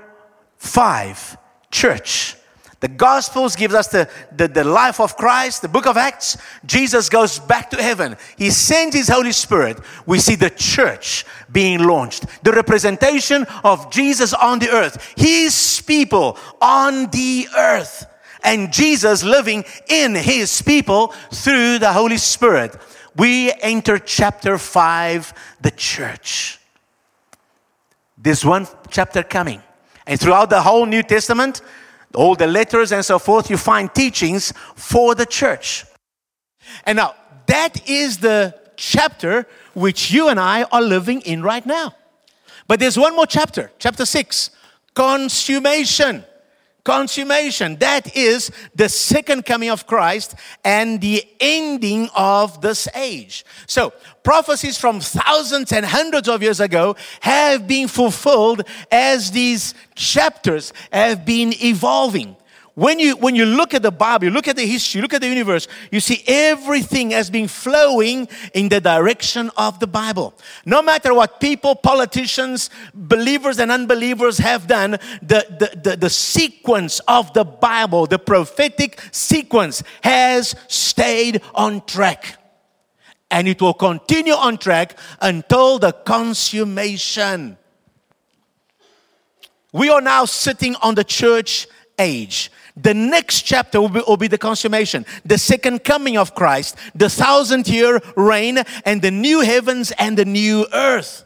5, 0.58 1.36
church. 1.70 2.36
The 2.80 2.88
Gospels 2.88 3.56
gives 3.56 3.74
us 3.74 3.88
the, 3.88 4.08
the, 4.34 4.48
the, 4.48 4.64
life 4.64 5.00
of 5.00 5.16
Christ. 5.16 5.60
The 5.60 5.68
book 5.68 5.86
of 5.86 5.98
Acts, 5.98 6.38
Jesus 6.64 7.10
goes 7.10 7.38
back 7.38 7.70
to 7.70 7.82
heaven. 7.82 8.16
He 8.38 8.50
sends 8.50 8.96
His 8.96 9.08
Holy 9.08 9.32
Spirit. 9.32 9.78
We 10.06 10.18
see 10.18 10.34
the 10.34 10.48
church 10.48 11.26
being 11.52 11.80
launched. 11.80 12.24
The 12.42 12.52
representation 12.52 13.46
of 13.64 13.90
Jesus 13.90 14.32
on 14.32 14.60
the 14.60 14.70
earth. 14.70 15.12
His 15.14 15.82
people 15.86 16.38
on 16.60 17.10
the 17.10 17.48
earth. 17.54 18.06
And 18.42 18.72
Jesus 18.72 19.22
living 19.22 19.64
in 19.88 20.14
His 20.14 20.62
people 20.62 21.08
through 21.30 21.78
the 21.78 21.92
Holy 21.92 22.16
Spirit 22.16 22.76
we 23.16 23.52
enter 23.60 23.98
chapter 23.98 24.56
5, 24.58 25.34
the 25.60 25.70
church. 25.70 26.58
This 28.16 28.44
one 28.44 28.66
chapter 28.88 29.22
coming. 29.22 29.62
And 30.06 30.18
throughout 30.18 30.50
the 30.50 30.62
whole 30.62 30.86
New 30.86 31.02
Testament, 31.02 31.62
all 32.14 32.34
the 32.34 32.46
letters 32.46 32.92
and 32.92 33.04
so 33.04 33.18
forth, 33.18 33.50
you 33.50 33.56
find 33.56 33.92
teachings 33.94 34.52
for 34.74 35.14
the 35.14 35.26
church. 35.26 35.84
And 36.84 36.96
now, 36.96 37.14
that 37.46 37.88
is 37.88 38.18
the 38.18 38.58
chapter 38.76 39.46
which 39.74 40.10
you 40.10 40.28
and 40.28 40.38
I 40.38 40.64
are 40.64 40.82
living 40.82 41.20
in 41.22 41.42
right 41.42 41.64
now. 41.64 41.94
But 42.68 42.80
there's 42.80 42.98
one 42.98 43.16
more 43.16 43.26
chapter, 43.26 43.72
chapter 43.78 44.06
6, 44.06 44.50
consummation 44.94 46.24
consummation. 46.84 47.76
That 47.76 48.16
is 48.16 48.50
the 48.74 48.88
second 48.88 49.44
coming 49.46 49.70
of 49.70 49.86
Christ 49.86 50.34
and 50.64 51.00
the 51.00 51.24
ending 51.40 52.08
of 52.14 52.60
this 52.60 52.88
age. 52.94 53.44
So, 53.66 53.92
prophecies 54.22 54.78
from 54.78 55.00
thousands 55.00 55.72
and 55.72 55.84
hundreds 55.84 56.28
of 56.28 56.42
years 56.42 56.60
ago 56.60 56.96
have 57.20 57.66
been 57.66 57.88
fulfilled 57.88 58.62
as 58.90 59.30
these 59.30 59.74
chapters 59.94 60.72
have 60.92 61.24
been 61.24 61.52
evolving. 61.62 62.36
When 62.80 62.98
you, 62.98 63.14
when 63.16 63.36
you 63.36 63.44
look 63.44 63.74
at 63.74 63.82
the 63.82 63.90
Bible, 63.90 64.24
you 64.24 64.30
look 64.30 64.48
at 64.48 64.56
the 64.56 64.64
history, 64.64 65.00
you 65.00 65.02
look 65.02 65.12
at 65.12 65.20
the 65.20 65.28
universe, 65.28 65.68
you 65.90 66.00
see 66.00 66.24
everything 66.26 67.10
has 67.10 67.28
been 67.28 67.46
flowing 67.46 68.26
in 68.54 68.70
the 68.70 68.80
direction 68.80 69.50
of 69.58 69.78
the 69.80 69.86
Bible. 69.86 70.32
No 70.64 70.80
matter 70.80 71.12
what 71.12 71.40
people, 71.40 71.74
politicians, 71.74 72.70
believers, 72.94 73.58
and 73.58 73.70
unbelievers 73.70 74.38
have 74.38 74.66
done, 74.66 74.92
the, 74.92 75.44
the, 75.60 75.78
the, 75.90 75.96
the 75.96 76.08
sequence 76.08 77.00
of 77.00 77.34
the 77.34 77.44
Bible, 77.44 78.06
the 78.06 78.18
prophetic 78.18 78.98
sequence, 79.12 79.82
has 80.02 80.54
stayed 80.66 81.42
on 81.54 81.84
track. 81.84 82.38
And 83.30 83.46
it 83.46 83.60
will 83.60 83.74
continue 83.74 84.32
on 84.32 84.56
track 84.56 84.98
until 85.20 85.78
the 85.78 85.92
consummation. 85.92 87.58
We 89.70 89.90
are 89.90 90.00
now 90.00 90.24
sitting 90.24 90.76
on 90.76 90.94
the 90.94 91.04
church 91.04 91.66
age. 91.98 92.50
The 92.76 92.94
next 92.94 93.42
chapter 93.42 93.80
will 93.80 93.88
be, 93.88 94.02
will 94.06 94.16
be, 94.16 94.28
the 94.28 94.38
consummation, 94.38 95.04
the 95.24 95.38
second 95.38 95.84
coming 95.84 96.16
of 96.16 96.34
Christ, 96.34 96.76
the 96.94 97.08
thousand 97.08 97.68
year 97.68 98.00
reign, 98.16 98.58
and 98.84 99.02
the 99.02 99.10
new 99.10 99.40
heavens 99.40 99.92
and 99.92 100.16
the 100.16 100.24
new 100.24 100.66
earth. 100.72 101.24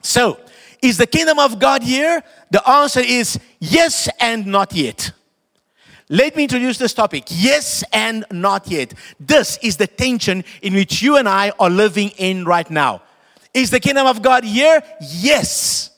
So, 0.00 0.38
is 0.82 0.98
the 0.98 1.06
kingdom 1.06 1.38
of 1.38 1.58
God 1.58 1.82
here? 1.82 2.22
The 2.50 2.66
answer 2.68 3.00
is 3.00 3.38
yes 3.58 4.08
and 4.20 4.46
not 4.46 4.72
yet. 4.74 5.12
Let 6.10 6.36
me 6.36 6.42
introduce 6.42 6.76
this 6.76 6.92
topic 6.92 7.24
yes 7.28 7.82
and 7.92 8.24
not 8.30 8.68
yet. 8.68 8.92
This 9.18 9.58
is 9.62 9.78
the 9.78 9.86
tension 9.86 10.44
in 10.60 10.74
which 10.74 11.00
you 11.00 11.16
and 11.16 11.28
I 11.28 11.52
are 11.58 11.70
living 11.70 12.10
in 12.18 12.44
right 12.44 12.70
now. 12.70 13.02
Is 13.54 13.70
the 13.70 13.80
kingdom 13.80 14.06
of 14.06 14.20
God 14.20 14.44
here? 14.44 14.82
Yes, 15.00 15.90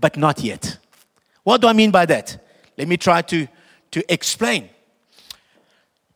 but 0.00 0.16
not 0.16 0.40
yet. 0.40 0.78
What 1.44 1.60
do 1.60 1.68
I 1.68 1.72
mean 1.72 1.90
by 1.90 2.06
that? 2.06 2.43
Let 2.76 2.88
me 2.88 2.96
try 2.96 3.22
to, 3.22 3.46
to 3.92 4.12
explain. 4.12 4.68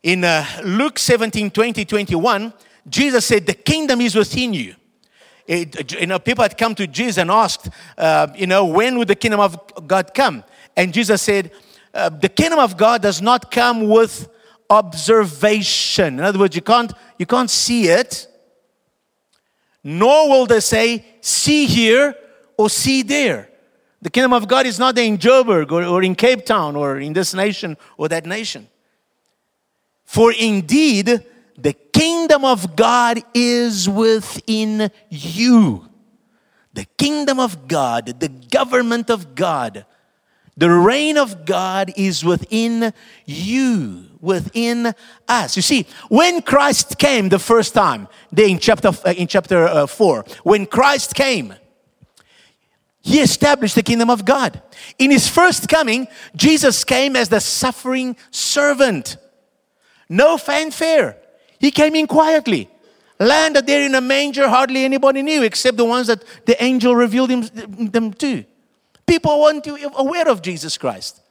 In 0.03 0.23
uh, 0.23 0.45
Luke 0.63 0.99
17 0.99 1.51
20, 1.51 1.85
21, 1.85 2.53
Jesus 2.87 3.25
said, 3.25 3.45
The 3.45 3.53
kingdom 3.53 4.01
is 4.01 4.15
within 4.15 4.53
you. 4.53 4.75
It, 5.45 5.93
you 5.99 6.05
know, 6.05 6.19
people 6.19 6.43
had 6.43 6.57
come 6.57 6.75
to 6.75 6.85
Jesus 6.85 7.17
and 7.17 7.31
asked, 7.31 7.69
uh, 7.97 8.27
you 8.35 8.45
know, 8.45 8.65
when 8.65 8.99
would 8.99 9.07
the 9.07 9.15
kingdom 9.15 9.39
of 9.39 9.87
God 9.87 10.13
come? 10.13 10.43
And 10.77 10.93
Jesus 10.93 11.23
said, 11.23 11.51
uh, 11.93 12.09
the 12.09 12.29
kingdom 12.29 12.59
of 12.59 12.77
God 12.77 13.01
does 13.01 13.21
not 13.21 13.49
come 13.49 13.87
with 13.87 14.29
observation. 14.69 16.19
In 16.19 16.19
other 16.19 16.37
words, 16.37 16.55
you 16.55 16.61
can't, 16.61 16.93
you 17.17 17.25
can't 17.25 17.49
see 17.49 17.87
it, 17.87 18.27
nor 19.83 20.29
will 20.29 20.45
they 20.45 20.59
say, 20.59 21.03
see 21.21 21.65
here 21.65 22.15
or 22.57 22.69
see 22.69 23.01
there. 23.01 23.48
The 24.01 24.09
kingdom 24.09 24.33
of 24.33 24.47
God 24.47 24.65
is 24.65 24.79
not 24.79 24.97
in 24.97 25.17
Joburg 25.17 25.71
or, 25.71 25.83
or 25.83 26.03
in 26.03 26.15
Cape 26.15 26.45
Town 26.45 26.75
or 26.75 26.99
in 26.99 27.13
this 27.13 27.33
nation 27.33 27.77
or 27.97 28.07
that 28.07 28.25
nation. 28.25 28.67
For 30.05 30.31
indeed, 30.31 31.23
the 31.57 31.73
kingdom 31.73 32.45
of 32.45 32.75
God 32.75 33.19
is 33.33 33.89
within 33.89 34.89
you. 35.09 35.89
The 36.73 36.85
kingdom 36.97 37.39
of 37.39 37.67
God, 37.67 38.19
the 38.19 38.29
government 38.29 39.09
of 39.09 39.35
God, 39.35 39.85
the 40.55 40.69
reign 40.69 41.17
of 41.17 41.45
God 41.45 41.91
is 41.95 42.23
within 42.23 42.93
you, 43.25 44.05
within 44.19 44.93
us. 45.27 45.55
You 45.55 45.61
see, 45.61 45.85
when 46.09 46.41
Christ 46.41 46.97
came 46.97 47.29
the 47.29 47.39
first 47.39 47.73
time, 47.73 48.07
in 48.35 48.59
chapter, 48.59 48.91
in 49.11 49.27
chapter 49.27 49.65
uh, 49.65 49.87
4, 49.87 50.25
when 50.43 50.65
Christ 50.65 51.15
came, 51.15 51.53
he 53.01 53.19
established 53.21 53.75
the 53.75 53.83
kingdom 53.83 54.09
of 54.09 54.25
God. 54.25 54.61
In 54.97 55.11
his 55.11 55.27
first 55.27 55.67
coming, 55.67 56.07
Jesus 56.35 56.83
came 56.83 57.15
as 57.15 57.29
the 57.29 57.39
suffering 57.39 58.15
servant. 58.31 59.17
No 60.09 60.37
fanfare. 60.37 61.17
He 61.59 61.71
came 61.71 61.95
in 61.95 62.07
quietly. 62.07 62.69
Landed 63.19 63.67
there 63.67 63.85
in 63.85 63.95
a 63.95 64.01
manger, 64.01 64.47
hardly 64.47 64.85
anybody 64.85 65.21
knew 65.21 65.43
except 65.43 65.77
the 65.77 65.85
ones 65.85 66.07
that 66.07 66.23
the 66.45 66.61
angel 66.63 66.95
revealed 66.95 67.29
him, 67.29 67.41
them 67.91 68.13
to. 68.13 68.45
People 69.05 69.41
weren't 69.41 69.67
aware 69.95 70.29
of 70.29 70.41
Jesus 70.41 70.77
Christ. 70.77 71.21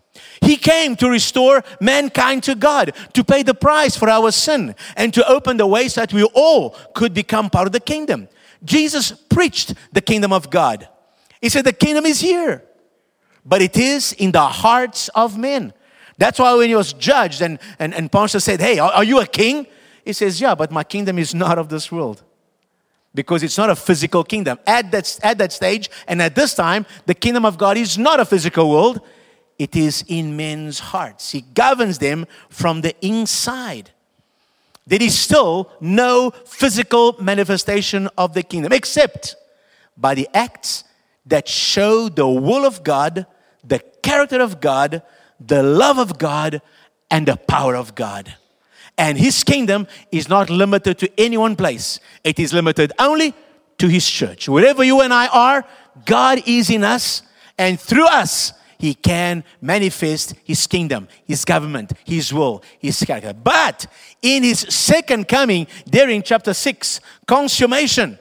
He 0.43 0.57
came 0.57 0.97
to 0.97 1.09
restore 1.09 1.63
mankind 1.81 2.43
to 2.45 2.55
God, 2.55 2.93
to 3.13 3.25
pay 3.25 3.43
the 3.43 3.55
price 3.55 3.97
for 3.97 4.09
our 4.11 4.31
sin, 4.33 4.75
and 4.97 5.15
to 5.15 5.27
open 5.27 5.57
the 5.57 5.67
way 5.67 5.89
so 5.89 6.01
that 6.01 6.13
we 6.13 6.25
all 6.25 6.71
could 6.95 7.15
become 7.15 7.49
part 7.49 7.67
of 7.67 7.73
the 7.73 7.81
kingdom. 7.81 8.29
Jesus 8.65 9.13
preached 9.13 9.75
the 9.93 10.01
kingdom 10.01 10.33
of 10.33 10.51
God. 10.51 10.89
He 11.41 11.49
said, 11.49 11.65
The 11.65 11.73
kingdom 11.73 12.07
is 12.07 12.21
here, 12.21 12.65
but 13.45 13.63
it 13.63 13.77
is 13.77 14.13
in 14.13 14.33
the 14.33 14.47
hearts 14.47 15.09
of 15.09 15.39
men. 15.39 15.73
That's 16.19 16.39
why 16.39 16.55
when 16.55 16.69
he 16.69 16.75
was 16.75 16.93
judged 16.93 17.43
and, 17.43 17.59
and, 17.79 17.95
and 17.95 18.11
Pontius 18.11 18.45
said, 18.45 18.61
Hey, 18.61 18.79
are, 18.79 18.91
are 18.91 19.05
you 19.05 19.21
a 19.21 19.27
king? 19.27 19.67
He 20.05 20.13
says, 20.13 20.41
Yeah, 20.41 20.55
but 20.55 20.71
my 20.71 20.85
kingdom 20.85 21.19
is 21.19 21.35
not 21.35 21.59
of 21.59 21.69
this 21.69 21.93
world 21.93 22.23
because 23.15 23.43
it's 23.43 23.59
not 23.59 23.71
a 23.71 23.77
physical 23.77 24.23
kingdom. 24.25 24.59
At 24.67 24.91
that, 24.93 25.19
at 25.23 25.39
that 25.39 25.53
stage 25.53 25.91
and 26.07 26.21
at 26.21 26.35
this 26.35 26.55
time, 26.55 26.87
the 27.07 27.15
kingdom 27.15 27.45
of 27.45 27.59
God 27.59 27.77
is 27.77 27.99
not 27.99 28.21
a 28.21 28.25
physical 28.25 28.71
world, 28.71 29.01
it 29.59 29.75
is 29.75 30.05
in 30.07 30.37
men's 30.37 30.79
hearts. 30.79 31.33
He 31.33 31.41
governs 31.41 31.99
them 31.99 32.27
from 32.49 32.81
the 32.81 32.95
inside. 33.05 33.91
There 34.87 35.03
is 35.03 35.19
still 35.19 35.71
no 35.81 36.31
physical 36.47 37.17
manifestation 37.21 38.09
of 38.17 38.35
the 38.35 38.43
kingdom 38.43 38.73
except 38.73 39.37
by 39.97 40.15
the 40.15 40.29
acts 40.33 40.85
that 41.29 41.49
show 41.49 42.09
the 42.09 42.27
will 42.27 42.65
of 42.67 42.83
God, 42.83 43.27
the 43.65 43.79
character 44.03 44.41
of 44.41 44.61
God, 44.61 45.03
the 45.41 45.63
love 45.63 45.99
of 45.99 46.19
God, 46.19 46.61
and 47.11 47.27
the 47.27 47.37
power 47.37 47.77
of 47.77 47.95
God. 47.95 48.35
And 48.97 49.17
his 49.17 49.45
kingdom 49.45 49.87
is 50.11 50.29
not 50.29 50.51
limited 50.51 50.99
to 50.99 51.21
any 51.21 51.37
one 51.37 51.57
place, 51.57 52.01
it 52.25 52.39
is 52.39 52.53
limited 52.53 52.93
only 52.99 53.35
to 53.79 53.87
his 53.87 54.09
church. 54.09 54.49
Wherever 54.49 54.83
you 54.83 55.01
and 55.01 55.15
I 55.15 55.29
are, 55.29 55.65
God 56.05 56.43
is 56.47 56.69
in 56.69 56.83
us, 56.83 57.23
and 57.57 57.79
through 57.81 58.09
us, 58.09 58.53
he 58.79 58.95
can 58.95 59.43
manifest 59.61 60.35
his 60.45 60.67
kingdom, 60.67 61.09
his 61.25 61.45
government, 61.45 61.93
his 62.05 62.33
will, 62.33 62.63
his 62.79 63.03
character. 63.03 63.33
But 63.33 63.87
in 64.23 64.45
his 64.45 64.61
second 64.61 65.27
coming, 65.27 65.67
there 65.85 66.09
in 66.09 66.23
chapter 66.23 66.55
6, 66.55 67.01
consummation, 67.27 68.19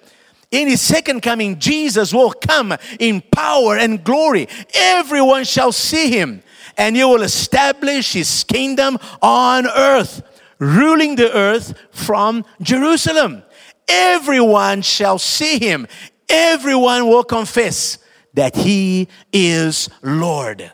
in 0.57 0.67
his 0.67 0.81
second 0.81 1.21
coming, 1.21 1.59
Jesus 1.59 2.11
will 2.11 2.31
come 2.31 2.73
in 2.99 3.21
power 3.31 3.77
and 3.77 4.03
glory. 4.03 4.47
Everyone 4.73 5.43
shall 5.43 5.71
see 5.71 6.09
him, 6.09 6.41
and 6.77 6.95
he 6.95 7.03
will 7.03 7.21
establish 7.21 8.13
his 8.13 8.43
kingdom 8.43 8.97
on 9.21 9.67
earth, 9.67 10.23
ruling 10.57 11.15
the 11.15 11.31
earth 11.31 11.75
from 11.91 12.43
Jerusalem. 12.61 13.43
Everyone 13.87 14.81
shall 14.81 15.19
see 15.19 15.59
him. 15.59 15.87
Everyone 16.27 17.07
will 17.07 17.23
confess 17.23 17.99
that 18.33 18.55
he 18.55 19.07
is 19.31 19.89
Lord. 20.01 20.71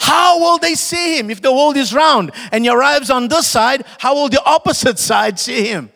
How 0.00 0.40
will 0.40 0.56
they 0.56 0.74
see 0.74 1.18
him 1.18 1.30
if 1.30 1.42
the 1.42 1.52
world 1.52 1.76
is 1.76 1.92
round 1.92 2.32
and 2.52 2.64
he 2.64 2.70
arrives 2.70 3.10
on 3.10 3.28
this 3.28 3.46
side? 3.46 3.84
How 3.98 4.14
will 4.14 4.30
the 4.30 4.42
opposite 4.44 4.98
side 4.98 5.38
see 5.38 5.66
him? 5.66 5.90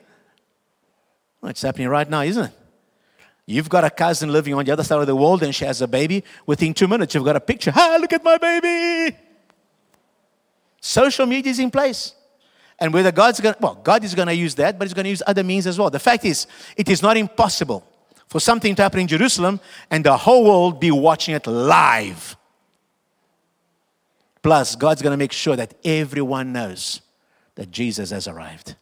Well, 1.45 1.51
it's 1.51 1.61
happening 1.61 1.89
right 1.89 2.09
now, 2.09 2.23
isn't 2.23 2.43
it? 2.43 2.53
You've 3.45 3.69
got 3.69 3.85
a 3.85 3.91
cousin 3.91 4.33
living 4.33 4.55
on 4.55 4.65
the 4.65 4.73
other 4.73 4.83
side 4.83 4.99
of 4.99 5.07
the 5.07 5.15
world 5.15 5.43
and 5.43 5.55
she 5.55 5.67
has 5.67 5.83
a 5.83 5.87
baby. 5.87 6.25
Within 6.47 6.73
two 6.73 6.89
minutes, 6.89 7.15
you've 7.15 7.23
got 7.27 7.37
a 7.37 7.41
picture. 7.41 7.71
Ah, 7.77 7.99
look 8.01 8.15
at 8.15 8.25
my 8.25 8.39
baby. 8.39 9.15
Social 10.81 11.27
media 11.27 11.51
is 11.51 11.59
in 11.59 11.71
place. 11.71 12.15
And 12.79 12.95
whether 12.95 13.13
God's 13.13 13.41
going 13.41 13.57
to, 13.57 13.61
well, 13.61 13.75
God 13.75 14.03
is 14.05 14.15
going 14.15 14.29
to 14.29 14.35
use 14.35 14.55
that, 14.55 14.79
but 14.79 14.89
He's 14.89 14.95
going 14.95 15.05
to 15.05 15.11
use 15.11 15.23
other 15.27 15.45
means 15.45 15.67
as 15.67 15.79
well. 15.79 15.91
The 15.91 15.99
fact 15.99 16.25
is, 16.25 16.47
it 16.79 16.89
is 16.89 17.03
not 17.03 17.19
impossible 17.19 17.87
for 18.27 18.41
something 18.41 18.75
to 18.77 18.83
happen 18.83 19.01
in 19.01 19.07
Jerusalem 19.07 19.61
and 19.91 20.03
the 20.03 20.17
whole 20.17 20.45
world 20.45 20.81
be 20.81 20.93
watching 20.93 21.35
it 21.35 21.47
live. 21.47 22.37
Plus, 24.43 24.77
God's 24.77 25.03
going 25.03 25.13
to 25.13 25.19
make 25.19 25.33
sure 25.33 25.57
that 25.57 25.75
everyone 25.85 26.55
knows 26.55 27.03
that 27.55 27.71
Jesus 27.71 28.13
has 28.13 28.29
arrived. 28.29 28.77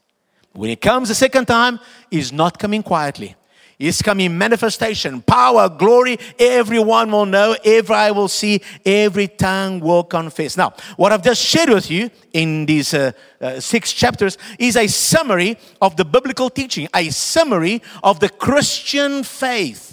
When 0.52 0.70
he 0.70 0.76
comes 0.76 1.08
the 1.08 1.14
second 1.14 1.46
time, 1.46 1.80
he's 2.10 2.32
not 2.32 2.58
coming 2.58 2.82
quietly. 2.82 3.36
He's 3.78 4.00
coming 4.00 4.38
manifestation, 4.38 5.22
power, 5.22 5.68
glory. 5.68 6.16
Everyone 6.38 7.10
will 7.10 7.26
know, 7.26 7.56
every 7.64 7.96
eye 7.96 8.10
will 8.12 8.28
see, 8.28 8.60
every 8.86 9.26
tongue 9.26 9.80
will 9.80 10.04
confess. 10.04 10.56
Now, 10.56 10.74
what 10.96 11.10
I've 11.10 11.24
just 11.24 11.42
shared 11.42 11.70
with 11.70 11.90
you 11.90 12.08
in 12.32 12.64
these 12.64 12.94
uh, 12.94 13.10
uh, 13.40 13.58
six 13.58 13.92
chapters 13.92 14.38
is 14.56 14.76
a 14.76 14.86
summary 14.86 15.58
of 15.80 15.96
the 15.96 16.04
biblical 16.04 16.48
teaching, 16.48 16.86
a 16.94 17.10
summary 17.10 17.82
of 18.04 18.20
the 18.20 18.28
Christian 18.28 19.24
faith 19.24 19.91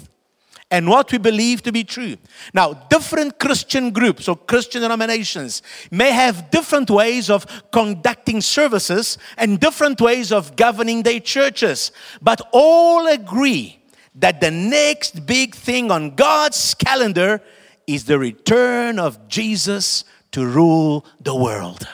and 0.70 0.88
what 0.88 1.10
we 1.10 1.18
believe 1.18 1.62
to 1.64 1.72
be 1.72 1.82
true. 1.82 2.16
Now, 2.54 2.74
different 2.74 3.38
Christian 3.38 3.90
groups 3.90 4.28
or 4.28 4.36
Christian 4.36 4.82
denominations 4.82 5.62
may 5.90 6.12
have 6.12 6.50
different 6.50 6.90
ways 6.90 7.28
of 7.28 7.46
conducting 7.72 8.40
services 8.40 9.18
and 9.36 9.58
different 9.58 10.00
ways 10.00 10.30
of 10.30 10.54
governing 10.56 11.02
their 11.02 11.20
churches, 11.20 11.90
but 12.22 12.40
all 12.52 13.08
agree 13.08 13.80
that 14.14 14.40
the 14.40 14.50
next 14.50 15.26
big 15.26 15.54
thing 15.54 15.90
on 15.90 16.14
God's 16.14 16.74
calendar 16.74 17.40
is 17.86 18.04
the 18.04 18.18
return 18.18 18.98
of 18.98 19.28
Jesus 19.28 20.04
to 20.32 20.46
rule 20.46 21.04
the 21.20 21.34
world. 21.34 21.88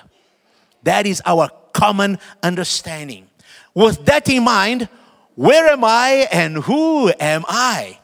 That 0.82 1.06
is 1.06 1.22
our 1.24 1.50
common 1.72 2.18
understanding. 2.42 3.28
With 3.74 4.04
that 4.06 4.28
in 4.28 4.44
mind, 4.44 4.88
where 5.34 5.66
am 5.68 5.84
I 5.84 6.28
and 6.30 6.56
who 6.58 7.12
am 7.18 7.44
I? 7.48 7.98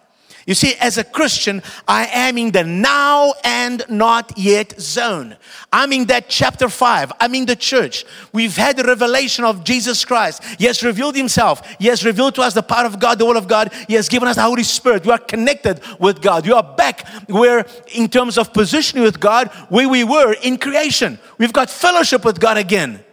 You 0.46 0.54
see, 0.54 0.74
as 0.80 0.98
a 0.98 1.04
Christian, 1.04 1.62
I 1.86 2.06
am 2.06 2.36
in 2.36 2.50
the 2.50 2.64
now 2.64 3.34
and 3.44 3.84
not 3.88 4.36
yet 4.36 4.80
zone. 4.80 5.36
I'm 5.72 5.92
in 5.92 6.06
that 6.06 6.28
chapter 6.28 6.68
five. 6.68 7.12
I'm 7.20 7.34
in 7.34 7.46
the 7.46 7.54
church. 7.54 8.04
We've 8.32 8.56
had 8.56 8.76
the 8.76 8.84
revelation 8.84 9.44
of 9.44 9.62
Jesus 9.62 10.04
Christ. 10.04 10.42
He 10.58 10.64
has 10.64 10.82
revealed 10.82 11.14
Himself. 11.14 11.62
He 11.78 11.86
has 11.86 12.04
revealed 12.04 12.34
to 12.34 12.42
us 12.42 12.54
the 12.54 12.62
power 12.62 12.86
of 12.86 12.98
God, 12.98 13.18
the 13.18 13.24
will 13.24 13.36
of 13.36 13.46
God. 13.46 13.72
He 13.86 13.94
has 13.94 14.08
given 14.08 14.28
us 14.28 14.36
the 14.36 14.42
Holy 14.42 14.64
Spirit. 14.64 15.06
We 15.06 15.12
are 15.12 15.18
connected 15.18 15.80
with 16.00 16.20
God. 16.20 16.44
We 16.44 16.52
are 16.52 16.62
back 16.62 17.06
where, 17.28 17.64
in 17.94 18.08
terms 18.08 18.36
of 18.36 18.52
positioning 18.52 19.04
with 19.04 19.20
God, 19.20 19.48
where 19.68 19.88
we 19.88 20.02
were 20.02 20.34
in 20.42 20.58
creation. 20.58 21.18
We've 21.38 21.52
got 21.52 21.70
fellowship 21.70 22.24
with 22.24 22.40
God 22.40 22.56
again, 22.56 23.04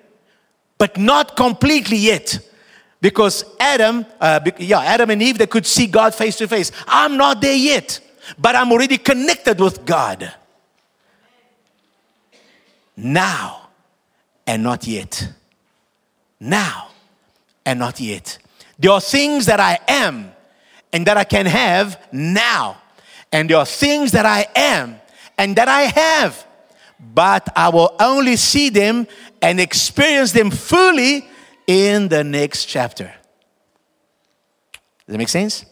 but 0.79 0.97
not 0.97 1.35
completely 1.35 1.97
yet. 1.97 2.39
Because 3.01 3.45
Adam, 3.59 4.05
uh, 4.19 4.39
yeah, 4.57 4.81
Adam 4.81 5.09
and 5.09 5.21
Eve, 5.21 5.37
they 5.37 5.47
could 5.47 5.65
see 5.65 5.87
God 5.87 6.13
face 6.13 6.35
to 6.37 6.47
face. 6.47 6.71
I'm 6.87 7.15
not 7.15 7.39
there 7.39 7.55
yet, 7.55 7.99
but 8.37 8.55
I'm 8.55 8.71
already 8.71 8.97
connected 8.97 9.59
with 9.59 9.85
God. 9.85 10.33
Now 12.97 13.69
and 14.45 14.63
not 14.63 14.85
yet. 14.85 15.31
Now 16.39 16.89
and 17.65 17.79
not 17.79 17.99
yet. 18.01 18.37
There 18.77 18.91
are 18.91 18.99
things 18.99 19.45
that 19.45 19.59
I 19.59 19.79
am 19.87 20.31
and 20.91 21.05
that 21.07 21.15
I 21.15 21.23
can 21.23 21.45
have 21.45 22.01
now. 22.11 22.77
And 23.31 23.49
there 23.49 23.57
are 23.57 23.65
things 23.65 24.11
that 24.11 24.25
I 24.25 24.47
am 24.55 24.99
and 25.37 25.55
that 25.55 25.69
I 25.69 25.83
have, 25.83 26.45
but 27.13 27.47
I 27.55 27.69
will 27.69 27.95
only 27.99 28.35
see 28.35 28.69
them 28.69 29.07
and 29.41 29.59
experience 29.59 30.33
them 30.33 30.51
fully 30.51 31.28
in 31.69 32.07
the 32.07 32.23
next 32.23 32.65
chapter. 32.65 33.13
Does 34.73 35.13
that 35.13 35.19
make 35.19 35.29
sense? 35.29 35.65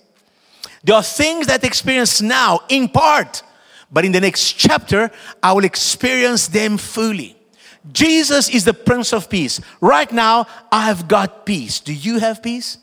There 0.83 0.95
are 0.95 1.01
things 1.01 1.47
that 1.47 1.63
I 1.63 1.67
experience 1.67 2.21
now 2.21 2.60
in 2.69 2.88
part, 2.88 3.41
but 3.91 4.05
in 4.05 4.12
the 4.12 4.21
next 4.21 4.53
chapter, 4.53 5.10
I 5.41 5.53
will 5.53 5.65
experience 5.65 6.49
them 6.49 6.77
fully. 6.77 7.36
Jesus 7.91 8.47
is 8.47 8.63
the 8.63 8.75
Prince 8.75 9.12
of 9.12 9.27
Peace. 9.27 9.60
Right 9.81 10.12
now, 10.12 10.45
I 10.71 10.86
have 10.86 11.07
got 11.07 11.47
peace. 11.47 11.79
Do 11.79 11.93
you 11.93 12.19
have 12.19 12.43
peace? 12.43 12.77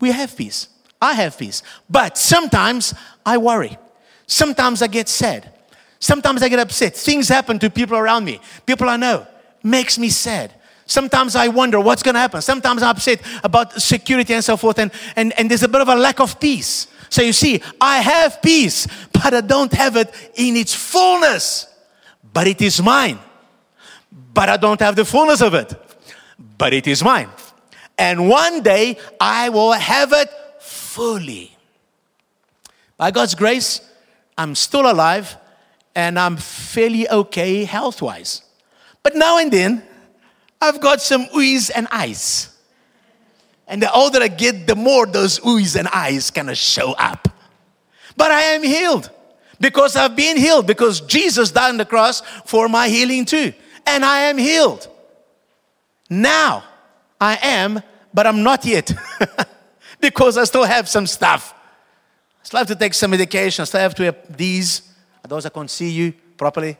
We 0.00 0.10
have 0.10 0.34
peace. 0.34 0.68
I 1.02 1.12
have 1.12 1.36
peace. 1.36 1.62
But 1.90 2.16
sometimes 2.16 2.94
I 3.26 3.36
worry. 3.36 3.76
Sometimes 4.26 4.80
I 4.80 4.86
get 4.86 5.10
sad. 5.10 5.52
Sometimes 5.98 6.42
I 6.42 6.48
get 6.48 6.60
upset. 6.60 6.96
Things 6.96 7.28
happen 7.28 7.58
to 7.58 7.68
people 7.68 7.98
around 7.98 8.24
me, 8.24 8.40
people 8.64 8.88
I 8.88 8.96
know. 8.96 9.26
Makes 9.62 9.98
me 9.98 10.08
sad. 10.08 10.54
Sometimes 10.86 11.34
I 11.34 11.48
wonder 11.48 11.80
what's 11.80 12.02
going 12.02 12.14
to 12.14 12.20
happen. 12.20 12.40
Sometimes 12.40 12.82
I'm 12.82 12.90
upset 12.90 13.20
about 13.42 13.80
security 13.80 14.34
and 14.34 14.44
so 14.44 14.56
forth, 14.56 14.78
and, 14.78 14.92
and, 15.16 15.38
and 15.38 15.50
there's 15.50 15.64
a 15.64 15.68
bit 15.68 15.80
of 15.80 15.88
a 15.88 15.96
lack 15.96 16.20
of 16.20 16.38
peace. 16.38 16.86
So 17.10 17.22
you 17.22 17.32
see, 17.32 17.60
I 17.80 17.98
have 17.98 18.40
peace, 18.40 18.86
but 19.12 19.34
I 19.34 19.40
don't 19.40 19.72
have 19.72 19.96
it 19.96 20.12
in 20.34 20.56
its 20.56 20.74
fullness. 20.74 21.66
But 22.32 22.46
it 22.46 22.60
is 22.62 22.82
mine. 22.82 23.18
But 24.32 24.48
I 24.48 24.56
don't 24.56 24.80
have 24.80 24.96
the 24.96 25.04
fullness 25.04 25.40
of 25.40 25.54
it. 25.54 25.74
But 26.58 26.72
it 26.72 26.86
is 26.86 27.02
mine. 27.02 27.30
And 27.98 28.28
one 28.28 28.62
day 28.62 28.98
I 29.20 29.48
will 29.48 29.72
have 29.72 30.12
it 30.12 30.30
fully. 30.60 31.56
By 32.96 33.10
God's 33.10 33.34
grace, 33.34 33.80
I'm 34.36 34.54
still 34.54 34.90
alive 34.90 35.36
and 35.94 36.18
I'm 36.18 36.36
fairly 36.36 37.08
okay 37.08 37.64
health 37.64 38.02
wise. 38.02 38.42
But 39.02 39.14
now 39.14 39.38
and 39.38 39.50
then, 39.52 39.82
I've 40.60 40.80
got 40.80 41.00
some 41.00 41.26
oohs 41.26 41.70
and 41.74 41.86
eyes. 41.90 42.56
And 43.68 43.82
the 43.82 43.92
older 43.92 44.22
I 44.22 44.28
get, 44.28 44.66
the 44.66 44.76
more 44.76 45.06
those 45.06 45.40
oohs 45.40 45.78
and 45.78 45.88
eyes 45.88 46.30
kind 46.30 46.50
of 46.50 46.56
show 46.56 46.92
up. 46.92 47.28
But 48.16 48.30
I 48.30 48.40
am 48.54 48.62
healed 48.62 49.10
because 49.60 49.96
I've 49.96 50.16
been 50.16 50.36
healed, 50.36 50.66
because 50.66 51.00
Jesus 51.00 51.50
died 51.50 51.70
on 51.70 51.76
the 51.76 51.84
cross 51.84 52.20
for 52.44 52.68
my 52.68 52.88
healing 52.88 53.24
too. 53.24 53.52
And 53.86 54.04
I 54.04 54.22
am 54.22 54.38
healed. 54.38 54.88
Now 56.08 56.64
I 57.20 57.38
am, 57.42 57.82
but 58.14 58.26
I'm 58.26 58.42
not 58.42 58.64
yet 58.64 58.92
because 60.00 60.38
I 60.38 60.44
still 60.44 60.64
have 60.64 60.88
some 60.88 61.06
stuff. 61.06 61.54
I 62.42 62.44
still 62.44 62.58
have 62.58 62.68
to 62.68 62.76
take 62.76 62.94
some 62.94 63.10
medication. 63.10 63.62
I 63.62 63.64
still 63.64 63.80
have 63.80 63.94
to 63.96 64.04
have 64.04 64.36
these. 64.36 64.82
Those 65.26 65.44
I 65.44 65.48
can't 65.48 65.70
see 65.70 65.90
you 65.90 66.14
properly. 66.36 66.78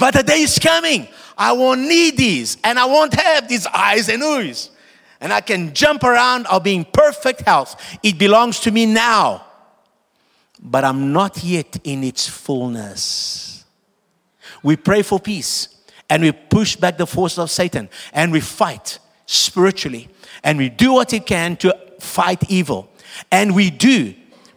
But 0.00 0.14
the 0.14 0.22
day 0.22 0.40
is 0.40 0.58
coming. 0.58 1.06
I 1.36 1.52
won't 1.52 1.82
need 1.82 2.16
these 2.16 2.56
and 2.64 2.78
I 2.78 2.86
won't 2.86 3.12
have 3.12 3.46
these 3.46 3.66
eyes 3.66 4.08
and 4.08 4.22
ears. 4.22 4.70
And 5.20 5.30
I 5.30 5.42
can 5.42 5.74
jump 5.74 6.04
around. 6.04 6.46
I'll 6.48 6.58
be 6.58 6.74
in 6.74 6.86
perfect 6.86 7.42
health. 7.42 7.78
It 8.02 8.18
belongs 8.18 8.60
to 8.60 8.70
me 8.70 8.86
now. 8.86 9.44
But 10.58 10.84
I'm 10.84 11.12
not 11.12 11.44
yet 11.44 11.76
in 11.84 12.02
its 12.02 12.26
fullness. 12.26 13.66
We 14.62 14.76
pray 14.76 15.02
for 15.02 15.20
peace 15.20 15.68
and 16.08 16.22
we 16.22 16.32
push 16.32 16.76
back 16.76 16.96
the 16.96 17.06
forces 17.06 17.38
of 17.38 17.50
Satan 17.50 17.90
and 18.14 18.32
we 18.32 18.40
fight 18.40 18.98
spiritually 19.26 20.08
and 20.42 20.56
we 20.56 20.70
do 20.70 20.94
what 20.94 21.12
we 21.12 21.20
can 21.20 21.58
to 21.58 21.76
fight 22.00 22.50
evil. 22.50 22.90
And 23.30 23.54
we 23.54 23.68
do 23.68 24.14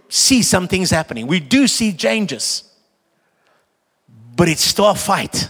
see 0.08 0.42
some 0.42 0.70
things 0.70 0.90
happening. 0.90 1.28
We 1.28 1.42
do 1.42 1.68
see 1.68 1.92
changes 1.92 2.73
but 4.36 4.50
it's 4.50 4.64
still 4.64 4.90
a 4.90 4.96
fight. 4.96 5.50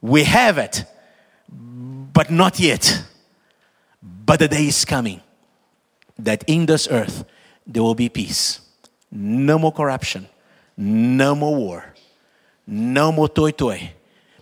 We 0.00 0.24
have 0.24 0.58
it, 0.58 0.84
but 1.48 2.30
not 2.30 2.60
yet. 2.60 3.02
But 4.02 4.38
the 4.40 4.48
day 4.48 4.66
is 4.66 4.84
coming 4.84 5.22
that 6.18 6.44
in 6.46 6.66
this 6.66 6.88
earth 6.90 7.24
there 7.66 7.82
will 7.82 7.94
be 7.94 8.08
peace. 8.08 8.60
No 9.10 9.58
more 9.58 9.72
corruption, 9.72 10.28
no 10.76 11.34
more 11.34 11.54
war, 11.54 11.94
no 12.66 13.10
more 13.10 13.28
toy 13.28 13.52
toy, 13.52 13.92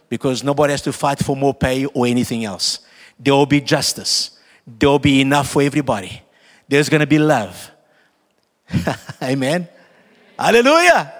because 0.09 0.43
nobody 0.43 0.73
has 0.73 0.83
to 0.83 0.93
fight 0.93 1.21
for 1.21 1.37
more 1.37 1.55
pay 1.55 1.87
or 1.87 2.07
anything 2.07 2.45
else. 2.45 2.81
There 3.19 3.35
will 3.35 3.47
be 3.47 3.61
justice, 3.61 4.39
there 4.67 4.89
will 4.89 4.99
be 4.99 5.21
enough 5.21 5.49
for 5.49 5.63
everybody. 5.63 6.23
There's 6.69 6.89
going 6.89 7.01
to 7.01 7.07
be 7.07 7.21
love. 7.21 7.71
Amen. 9.23 9.69
Hallelujah. 10.37 11.13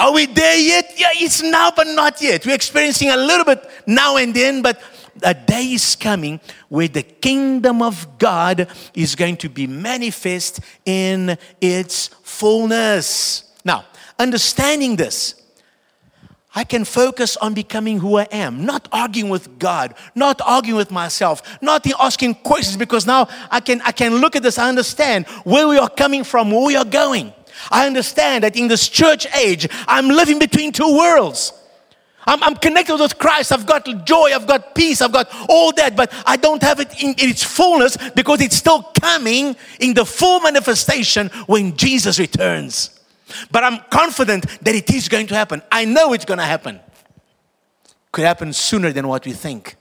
Are 0.00 0.12
we 0.12 0.24
there 0.24 0.56
yet? 0.56 0.94
Yeah, 0.96 1.10
it's 1.12 1.42
now, 1.42 1.70
but 1.76 1.86
not 1.86 2.22
yet. 2.22 2.46
We're 2.46 2.54
experiencing 2.54 3.10
a 3.10 3.18
little 3.18 3.44
bit 3.44 3.68
now 3.86 4.16
and 4.16 4.32
then, 4.32 4.62
but 4.62 4.80
a 5.22 5.34
day 5.34 5.74
is 5.74 5.94
coming 5.94 6.40
where 6.70 6.88
the 6.88 7.02
kingdom 7.02 7.82
of 7.82 8.18
God 8.18 8.66
is 8.94 9.14
going 9.14 9.36
to 9.36 9.50
be 9.50 9.66
manifest 9.66 10.60
in 10.86 11.36
its 11.60 12.08
fullness. 12.22 13.44
Now, 13.62 13.84
understanding 14.18 14.96
this, 14.96 15.34
I 16.54 16.64
can 16.64 16.86
focus 16.86 17.36
on 17.36 17.52
becoming 17.52 17.98
who 17.98 18.16
I 18.16 18.26
am, 18.32 18.64
not 18.64 18.88
arguing 18.92 19.30
with 19.30 19.58
God, 19.58 19.92
not 20.14 20.40
arguing 20.40 20.78
with 20.78 20.90
myself, 20.90 21.42
not 21.60 21.86
asking 22.00 22.36
questions 22.36 22.78
because 22.78 23.06
now 23.06 23.28
I 23.50 23.60
can, 23.60 23.82
I 23.82 23.92
can 23.92 24.16
look 24.16 24.34
at 24.34 24.42
this, 24.42 24.58
I 24.58 24.70
understand 24.70 25.26
where 25.44 25.68
we 25.68 25.76
are 25.76 25.90
coming 25.90 26.24
from, 26.24 26.50
where 26.50 26.64
we 26.64 26.74
are 26.74 26.86
going. 26.86 27.34
I 27.70 27.86
understand 27.86 28.44
that 28.44 28.56
in 28.56 28.68
this 28.68 28.88
church 28.88 29.26
age, 29.34 29.68
I'm 29.86 30.08
living 30.08 30.38
between 30.38 30.72
two 30.72 30.96
worlds. 30.96 31.52
I'm, 32.26 32.42
I'm, 32.42 32.54
connected 32.56 32.96
with 32.96 33.18
Christ. 33.18 33.50
I've 33.50 33.66
got 33.66 33.86
joy. 34.04 34.30
I've 34.34 34.46
got 34.46 34.74
peace. 34.74 35.00
I've 35.00 35.12
got 35.12 35.28
all 35.48 35.72
that, 35.72 35.96
but 35.96 36.12
I 36.26 36.36
don't 36.36 36.62
have 36.62 36.78
it 36.78 37.02
in, 37.02 37.10
in 37.14 37.30
its 37.30 37.42
fullness 37.42 37.96
because 38.14 38.40
it's 38.40 38.56
still 38.56 38.82
coming 39.00 39.56
in 39.80 39.94
the 39.94 40.04
full 40.04 40.40
manifestation 40.40 41.28
when 41.46 41.76
Jesus 41.76 42.18
returns. 42.18 43.00
But 43.50 43.64
I'm 43.64 43.80
confident 43.90 44.46
that 44.62 44.74
it 44.74 44.90
is 44.90 45.08
going 45.08 45.28
to 45.28 45.34
happen. 45.34 45.62
I 45.72 45.84
know 45.84 46.12
it's 46.12 46.24
going 46.24 46.38
to 46.38 46.44
happen. 46.44 46.80
Could 48.12 48.24
happen 48.24 48.52
sooner 48.52 48.92
than 48.92 49.08
what 49.08 49.24
we 49.24 49.32
think. 49.32 49.76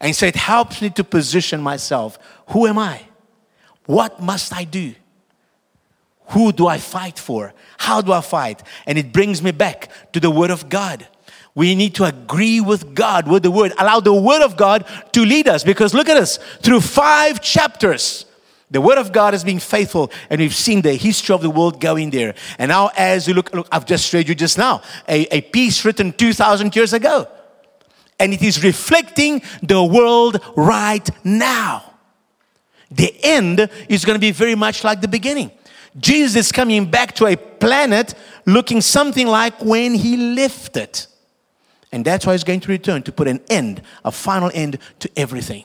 And 0.00 0.16
so 0.16 0.26
it 0.26 0.36
helps 0.36 0.80
me 0.80 0.90
to 0.90 1.04
position 1.04 1.60
myself. 1.60 2.18
Who 2.48 2.66
am 2.66 2.78
I? 2.78 3.02
What 3.86 4.20
must 4.22 4.52
I 4.54 4.64
do? 4.64 4.94
Who 6.28 6.52
do 6.52 6.66
I 6.66 6.78
fight 6.78 7.18
for? 7.18 7.52
How 7.78 8.00
do 8.00 8.12
I 8.12 8.20
fight? 8.20 8.62
And 8.86 8.98
it 8.98 9.12
brings 9.12 9.42
me 9.42 9.50
back 9.50 9.90
to 10.12 10.20
the 10.20 10.30
Word 10.30 10.50
of 10.50 10.68
God. 10.68 11.06
We 11.54 11.74
need 11.74 11.94
to 11.96 12.04
agree 12.04 12.60
with 12.60 12.94
God, 12.94 13.28
with 13.28 13.42
the 13.42 13.50
Word. 13.50 13.72
Allow 13.78 14.00
the 14.00 14.14
Word 14.14 14.42
of 14.42 14.56
God 14.56 14.86
to 15.12 15.24
lead 15.24 15.48
us. 15.48 15.64
Because 15.64 15.92
look 15.92 16.08
at 16.08 16.16
us, 16.16 16.38
through 16.62 16.80
five 16.80 17.42
chapters, 17.42 18.24
the 18.70 18.80
Word 18.80 18.96
of 18.96 19.12
God 19.12 19.34
has 19.34 19.44
been 19.44 19.58
faithful, 19.58 20.10
and 20.30 20.40
we've 20.40 20.54
seen 20.54 20.80
the 20.80 20.94
history 20.94 21.34
of 21.34 21.42
the 21.42 21.50
world 21.50 21.78
going 21.78 22.08
there. 22.08 22.34
And 22.58 22.70
now, 22.70 22.90
as 22.96 23.28
you 23.28 23.34
look, 23.34 23.52
look 23.52 23.68
I've 23.70 23.84
just 23.84 24.08
showed 24.08 24.26
you 24.26 24.34
just 24.34 24.56
now 24.56 24.80
a, 25.06 25.26
a 25.30 25.42
piece 25.42 25.84
written 25.84 26.12
2,000 26.12 26.74
years 26.74 26.94
ago. 26.94 27.28
And 28.18 28.32
it 28.32 28.40
is 28.40 28.64
reflecting 28.64 29.42
the 29.62 29.84
world 29.84 30.40
right 30.56 31.06
now. 31.22 31.92
The 32.90 33.14
end 33.22 33.68
is 33.90 34.06
going 34.06 34.16
to 34.16 34.20
be 34.20 34.30
very 34.30 34.54
much 34.54 34.84
like 34.84 35.02
the 35.02 35.08
beginning. 35.08 35.50
Jesus 35.98 36.46
is 36.46 36.52
coming 36.52 36.90
back 36.90 37.14
to 37.16 37.26
a 37.26 37.36
planet 37.36 38.14
looking 38.46 38.80
something 38.80 39.26
like 39.26 39.62
when 39.62 39.94
he 39.94 40.34
left 40.34 40.76
it. 40.76 41.06
And 41.92 42.04
that's 42.04 42.26
why 42.26 42.32
he's 42.32 42.44
going 42.44 42.60
to 42.60 42.68
return 42.68 43.02
to 43.02 43.12
put 43.12 43.28
an 43.28 43.40
end, 43.50 43.82
a 44.04 44.10
final 44.10 44.50
end 44.54 44.78
to 45.00 45.10
everything. 45.16 45.64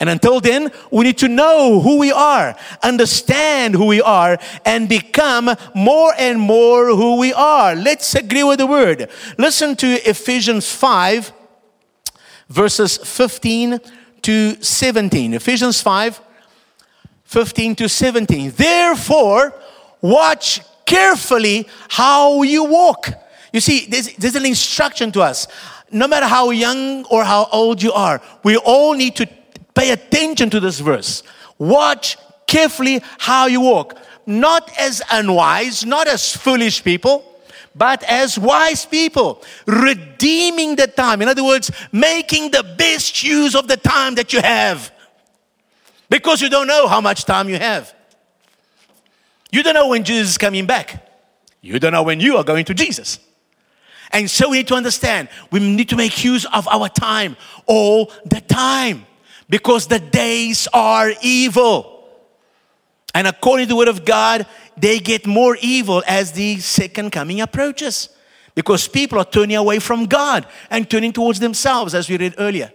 And 0.00 0.08
until 0.08 0.40
then, 0.40 0.72
we 0.90 1.04
need 1.04 1.18
to 1.18 1.28
know 1.28 1.80
who 1.80 1.98
we 1.98 2.10
are, 2.10 2.56
understand 2.82 3.74
who 3.74 3.84
we 3.84 4.00
are, 4.00 4.38
and 4.64 4.88
become 4.88 5.54
more 5.74 6.14
and 6.18 6.40
more 6.40 6.86
who 6.86 7.18
we 7.18 7.34
are. 7.34 7.76
Let's 7.76 8.14
agree 8.14 8.42
with 8.42 8.58
the 8.58 8.66
word. 8.66 9.10
Listen 9.36 9.76
to 9.76 9.86
Ephesians 10.08 10.72
5, 10.72 11.32
verses 12.48 12.96
15 12.96 13.78
to 14.22 14.62
17. 14.62 15.34
Ephesians 15.34 15.82
5, 15.82 16.20
15 17.30 17.76
to 17.76 17.88
17. 17.88 18.50
Therefore, 18.56 19.54
watch 20.00 20.62
carefully 20.84 21.68
how 21.88 22.42
you 22.42 22.64
walk. 22.64 23.08
You 23.52 23.60
see, 23.60 23.86
there's, 23.86 24.12
there's 24.16 24.34
an 24.34 24.44
instruction 24.44 25.12
to 25.12 25.22
us. 25.22 25.46
No 25.92 26.08
matter 26.08 26.26
how 26.26 26.50
young 26.50 27.04
or 27.04 27.22
how 27.22 27.48
old 27.52 27.80
you 27.80 27.92
are, 27.92 28.20
we 28.42 28.56
all 28.56 28.94
need 28.94 29.14
to 29.14 29.28
pay 29.76 29.92
attention 29.92 30.50
to 30.50 30.58
this 30.58 30.80
verse. 30.80 31.22
Watch 31.56 32.16
carefully 32.48 33.00
how 33.18 33.46
you 33.46 33.60
walk. 33.60 33.96
Not 34.26 34.68
as 34.76 35.00
unwise, 35.08 35.84
not 35.86 36.08
as 36.08 36.34
foolish 36.34 36.82
people, 36.82 37.24
but 37.76 38.02
as 38.08 38.40
wise 38.40 38.84
people, 38.84 39.44
redeeming 39.66 40.74
the 40.74 40.88
time. 40.88 41.22
In 41.22 41.28
other 41.28 41.44
words, 41.44 41.70
making 41.92 42.50
the 42.50 42.64
best 42.76 43.22
use 43.22 43.54
of 43.54 43.68
the 43.68 43.76
time 43.76 44.16
that 44.16 44.32
you 44.32 44.40
have 44.40 44.90
because 46.10 46.42
you 46.42 46.50
don't 46.50 46.66
know 46.66 46.86
how 46.88 47.00
much 47.00 47.24
time 47.24 47.48
you 47.48 47.56
have. 47.56 47.94
You 49.50 49.62
don't 49.62 49.74
know 49.74 49.88
when 49.88 50.04
Jesus 50.04 50.30
is 50.30 50.38
coming 50.38 50.66
back. 50.66 51.06
You 51.62 51.78
don't 51.78 51.92
know 51.92 52.02
when 52.02 52.20
you 52.20 52.36
are 52.36 52.44
going 52.44 52.66
to 52.66 52.74
Jesus. 52.74 53.18
And 54.12 54.28
so 54.28 54.50
we 54.50 54.58
need 54.58 54.68
to 54.68 54.74
understand 54.74 55.28
we 55.50 55.60
need 55.60 55.88
to 55.90 55.96
make 55.96 56.24
use 56.24 56.44
of 56.46 56.66
our 56.68 56.88
time 56.88 57.36
all 57.66 58.12
the 58.26 58.40
time 58.40 59.06
because 59.48 59.86
the 59.86 60.00
days 60.00 60.68
are 60.72 61.12
evil. 61.22 62.08
And 63.14 63.26
according 63.26 63.66
to 63.66 63.70
the 63.70 63.76
word 63.76 63.88
of 63.88 64.04
God, 64.04 64.46
they 64.76 64.98
get 64.98 65.26
more 65.26 65.56
evil 65.60 66.02
as 66.06 66.32
the 66.32 66.58
second 66.58 67.10
coming 67.10 67.40
approaches 67.40 68.08
because 68.54 68.88
people 68.88 69.18
are 69.18 69.24
turning 69.24 69.56
away 69.56 69.78
from 69.78 70.06
God 70.06 70.46
and 70.70 70.88
turning 70.88 71.12
towards 71.12 71.40
themselves, 71.40 71.94
as 71.94 72.08
we 72.08 72.18
read 72.18 72.34
earlier. 72.38 72.72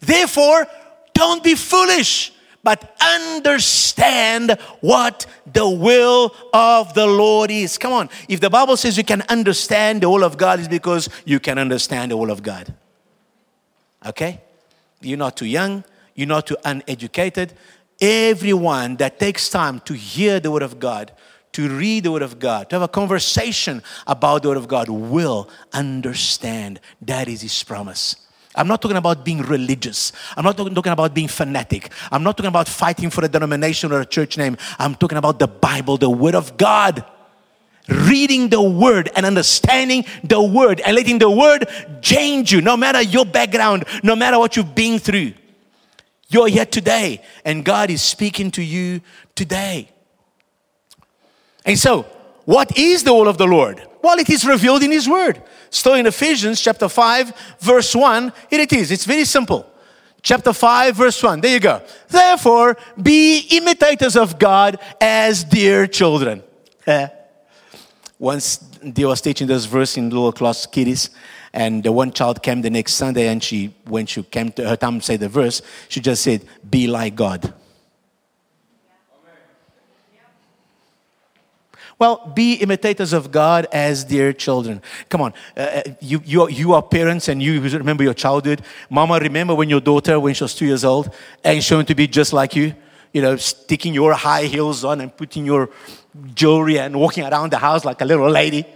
Therefore, 0.00 0.66
don't 1.14 1.42
be 1.42 1.54
foolish 1.54 2.32
but 2.66 2.96
understand 3.00 4.58
what 4.80 5.24
the 5.52 5.68
will 5.68 6.34
of 6.52 6.92
the 6.94 7.06
Lord 7.06 7.48
is. 7.48 7.78
Come 7.78 7.92
on. 7.92 8.10
If 8.28 8.40
the 8.40 8.50
Bible 8.50 8.76
says 8.76 8.98
you 8.98 9.04
can 9.04 9.22
understand 9.28 10.00
the 10.00 10.10
will 10.10 10.24
of 10.24 10.36
God, 10.36 10.58
it's 10.58 10.66
because 10.66 11.08
you 11.24 11.38
can 11.38 11.60
understand 11.60 12.10
the 12.10 12.16
will 12.16 12.32
of 12.32 12.42
God. 12.42 12.74
Okay? 14.04 14.40
You're 15.00 15.16
not 15.16 15.36
too 15.36 15.46
young, 15.46 15.84
you're 16.16 16.26
not 16.26 16.48
too 16.48 16.56
uneducated. 16.64 17.52
Everyone 18.00 18.96
that 18.96 19.20
takes 19.20 19.48
time 19.48 19.78
to 19.82 19.94
hear 19.94 20.40
the 20.40 20.50
Word 20.50 20.64
of 20.64 20.80
God, 20.80 21.12
to 21.52 21.68
read 21.68 22.02
the 22.02 22.10
Word 22.10 22.22
of 22.22 22.40
God, 22.40 22.68
to 22.70 22.74
have 22.74 22.82
a 22.82 22.88
conversation 22.88 23.80
about 24.08 24.42
the 24.42 24.48
Word 24.48 24.58
of 24.58 24.66
God 24.66 24.88
will 24.88 25.48
understand. 25.72 26.80
That 27.00 27.28
is 27.28 27.42
His 27.42 27.62
promise. 27.62 28.25
I'm 28.56 28.66
not 28.66 28.80
talking 28.80 28.96
about 28.96 29.24
being 29.24 29.42
religious. 29.42 30.12
I'm 30.36 30.44
not 30.44 30.56
talking, 30.56 30.74
talking 30.74 30.92
about 30.92 31.12
being 31.14 31.28
fanatic. 31.28 31.90
I'm 32.10 32.22
not 32.22 32.36
talking 32.36 32.48
about 32.48 32.68
fighting 32.68 33.10
for 33.10 33.24
a 33.24 33.28
denomination 33.28 33.92
or 33.92 34.00
a 34.00 34.06
church 34.06 34.38
name. 34.38 34.56
I'm 34.78 34.94
talking 34.94 35.18
about 35.18 35.38
the 35.38 35.46
Bible, 35.46 35.98
the 35.98 36.10
Word 36.10 36.34
of 36.34 36.56
God. 36.56 37.04
Reading 37.88 38.48
the 38.48 38.60
Word 38.60 39.10
and 39.14 39.24
understanding 39.24 40.04
the 40.24 40.42
Word 40.42 40.80
and 40.80 40.96
letting 40.96 41.18
the 41.18 41.30
Word 41.30 41.68
change 42.02 42.50
you, 42.50 42.60
no 42.60 42.76
matter 42.76 43.00
your 43.00 43.24
background, 43.24 43.84
no 44.02 44.16
matter 44.16 44.38
what 44.38 44.56
you've 44.56 44.74
been 44.74 44.98
through. 44.98 45.34
You're 46.28 46.48
here 46.48 46.66
today, 46.66 47.22
and 47.44 47.64
God 47.64 47.90
is 47.90 48.02
speaking 48.02 48.50
to 48.52 48.62
you 48.62 49.00
today. 49.36 49.88
And 51.64 51.78
so, 51.78 52.06
what 52.46 52.78
is 52.78 53.02
the 53.02 53.12
will 53.12 53.28
of 53.28 53.38
the 53.38 53.46
Lord? 53.46 53.86
Well, 54.02 54.18
it 54.18 54.30
is 54.30 54.46
revealed 54.46 54.84
in 54.84 54.92
His 54.92 55.08
Word. 55.08 55.42
Still 55.68 55.94
in 55.94 56.06
Ephesians 56.06 56.60
chapter 56.60 56.88
5, 56.88 57.56
verse 57.58 57.94
1, 57.94 58.32
here 58.48 58.60
it 58.60 58.72
is. 58.72 58.92
It's 58.92 59.04
very 59.04 59.24
simple. 59.24 59.66
Chapter 60.22 60.52
5, 60.52 60.96
verse 60.96 61.20
1. 61.20 61.40
There 61.40 61.52
you 61.52 61.60
go. 61.60 61.82
Therefore, 62.08 62.76
be 63.02 63.40
imitators 63.50 64.16
of 64.16 64.38
God 64.38 64.78
as 65.00 65.42
dear 65.42 65.88
children. 65.88 66.44
Eh. 66.86 67.08
Once 68.18 68.58
they 68.80 69.04
was 69.04 69.20
teaching 69.20 69.48
this 69.48 69.64
verse 69.64 69.96
in 69.96 70.10
little 70.10 70.32
class 70.32 70.66
kiddies, 70.66 71.10
and 71.52 71.82
the 71.82 71.90
one 71.90 72.12
child 72.12 72.42
came 72.44 72.62
the 72.62 72.70
next 72.70 72.94
Sunday, 72.94 73.26
and 73.26 73.42
she, 73.42 73.74
when 73.86 74.06
she 74.06 74.22
came 74.22 74.52
to 74.52 74.68
her 74.68 74.76
time 74.76 75.00
to 75.00 75.04
say 75.04 75.16
the 75.16 75.28
verse, 75.28 75.62
she 75.88 76.00
just 76.00 76.22
said, 76.22 76.44
Be 76.68 76.86
like 76.86 77.16
God. 77.16 77.52
Well, 81.98 82.30
be 82.34 82.54
imitators 82.54 83.14
of 83.14 83.32
God 83.32 83.66
as 83.72 84.04
dear 84.04 84.34
children. 84.34 84.82
Come 85.08 85.22
on, 85.22 85.32
uh, 85.56 85.60
uh, 85.60 85.82
you, 86.00 86.20
you, 86.26 86.48
you 86.50 86.74
are 86.74 86.82
parents 86.82 87.28
and 87.28 87.42
you 87.42 87.58
remember 87.60 88.02
your 88.02 88.12
childhood. 88.12 88.60
Mama, 88.90 89.18
remember 89.18 89.54
when 89.54 89.70
your 89.70 89.80
daughter, 89.80 90.20
when 90.20 90.34
she 90.34 90.44
was 90.44 90.54
two 90.54 90.66
years 90.66 90.84
old, 90.84 91.10
and 91.42 91.64
wanted 91.70 91.88
to 91.88 91.94
be 91.94 92.06
just 92.06 92.34
like 92.34 92.54
you? 92.54 92.74
You 93.14 93.22
know, 93.22 93.36
sticking 93.36 93.94
your 93.94 94.12
high 94.12 94.44
heels 94.44 94.84
on 94.84 95.00
and 95.00 95.16
putting 95.16 95.46
your 95.46 95.70
jewelry 96.34 96.78
and 96.78 97.00
walking 97.00 97.24
around 97.24 97.52
the 97.52 97.58
house 97.58 97.82
like 97.82 98.02
a 98.02 98.04
little 98.04 98.28
lady. 98.28 98.66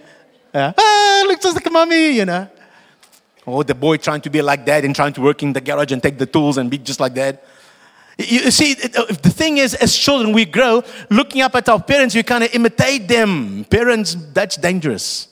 Uh, 0.54 0.72
ah, 0.76 1.24
looks 1.26 1.44
just 1.44 1.56
like 1.56 1.70
mommy, 1.70 2.12
you 2.12 2.24
know. 2.24 2.48
Or 3.44 3.64
the 3.64 3.74
boy 3.74 3.98
trying 3.98 4.22
to 4.22 4.30
be 4.30 4.40
like 4.40 4.64
that 4.64 4.84
and 4.84 4.96
trying 4.96 5.12
to 5.12 5.20
work 5.20 5.42
in 5.42 5.52
the 5.52 5.60
garage 5.60 5.92
and 5.92 6.02
take 6.02 6.16
the 6.16 6.26
tools 6.26 6.56
and 6.56 6.70
be 6.70 6.78
just 6.78 7.00
like 7.00 7.12
that. 7.14 7.44
You 8.18 8.50
see, 8.50 8.72
uh, 8.72 9.06
the 9.06 9.30
thing 9.30 9.58
is, 9.58 9.74
as 9.74 9.96
children, 9.96 10.32
we 10.32 10.44
grow 10.44 10.82
looking 11.10 11.40
up 11.42 11.54
at 11.54 11.68
our 11.68 11.82
parents, 11.82 12.14
we 12.14 12.22
kind 12.22 12.44
of 12.44 12.54
imitate 12.54 13.08
them. 13.08 13.64
Parents, 13.64 14.16
that's 14.32 14.56
dangerous. 14.56 15.28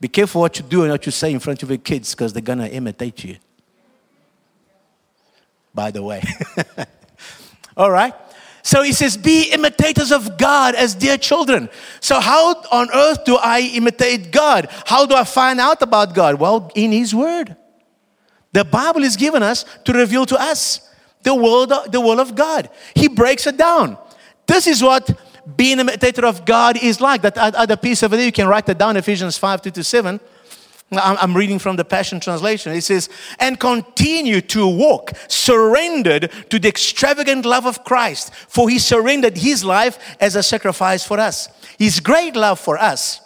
Be 0.00 0.08
careful 0.08 0.40
what 0.40 0.58
you 0.58 0.64
do 0.64 0.82
and 0.82 0.92
what 0.92 1.04
you 1.04 1.12
say 1.12 1.30
in 1.30 1.40
front 1.40 1.62
of 1.62 1.68
your 1.68 1.78
kids 1.78 2.14
because 2.14 2.32
they're 2.32 2.40
going 2.40 2.58
to 2.58 2.70
imitate 2.70 3.22
you. 3.22 3.36
By 5.74 5.90
the 5.90 6.02
way. 6.02 6.22
All 7.76 7.90
right? 7.90 8.14
So 8.62 8.82
he 8.82 8.92
says, 8.92 9.16
Be 9.16 9.50
imitators 9.52 10.10
of 10.10 10.38
God 10.38 10.74
as 10.74 10.94
dear 10.94 11.16
children. 11.16 11.68
So, 12.00 12.20
how 12.20 12.54
on 12.72 12.88
earth 12.94 13.24
do 13.24 13.36
I 13.36 13.60
imitate 13.60 14.32
God? 14.32 14.68
How 14.86 15.06
do 15.06 15.14
I 15.14 15.24
find 15.24 15.60
out 15.60 15.82
about 15.82 16.14
God? 16.14 16.40
Well, 16.40 16.70
in 16.74 16.92
His 16.92 17.14
Word. 17.14 17.56
The 18.52 18.64
Bible 18.64 19.04
is 19.04 19.16
given 19.16 19.42
us 19.42 19.64
to 19.84 19.92
reveal 19.92 20.26
to 20.26 20.40
us 20.40 20.89
the 21.22 21.34
word, 21.34 21.70
the 21.90 22.00
will 22.00 22.20
of 22.20 22.34
God. 22.34 22.70
He 22.94 23.08
breaks 23.08 23.46
it 23.46 23.56
down. 23.56 23.98
This 24.46 24.66
is 24.66 24.82
what 24.82 25.10
being 25.56 25.78
a 25.78 25.82
imitator 25.82 26.26
of 26.26 26.44
God 26.44 26.76
is 26.82 27.00
like. 27.00 27.22
That 27.22 27.36
other 27.36 27.76
piece 27.76 28.02
over 28.02 28.16
there, 28.16 28.26
you 28.26 28.32
can 28.32 28.48
write 28.48 28.66
that 28.66 28.78
down, 28.78 28.96
Ephesians 28.96 29.36
5 29.36 29.62
2 29.62 29.70
to 29.70 29.84
7. 29.84 30.20
I'm 30.92 31.36
reading 31.36 31.60
from 31.60 31.76
the 31.76 31.84
Passion 31.84 32.18
Translation. 32.18 32.72
It 32.72 32.82
says, 32.82 33.08
and 33.38 33.60
continue 33.60 34.40
to 34.40 34.66
walk 34.66 35.12
surrendered 35.28 36.32
to 36.50 36.58
the 36.58 36.68
extravagant 36.68 37.46
love 37.46 37.64
of 37.64 37.84
Christ, 37.84 38.34
for 38.34 38.68
he 38.68 38.80
surrendered 38.80 39.38
his 39.38 39.64
life 39.64 40.16
as 40.18 40.34
a 40.34 40.42
sacrifice 40.42 41.04
for 41.04 41.20
us. 41.20 41.48
His 41.78 42.00
great 42.00 42.34
love 42.34 42.58
for 42.58 42.76
us 42.76 43.20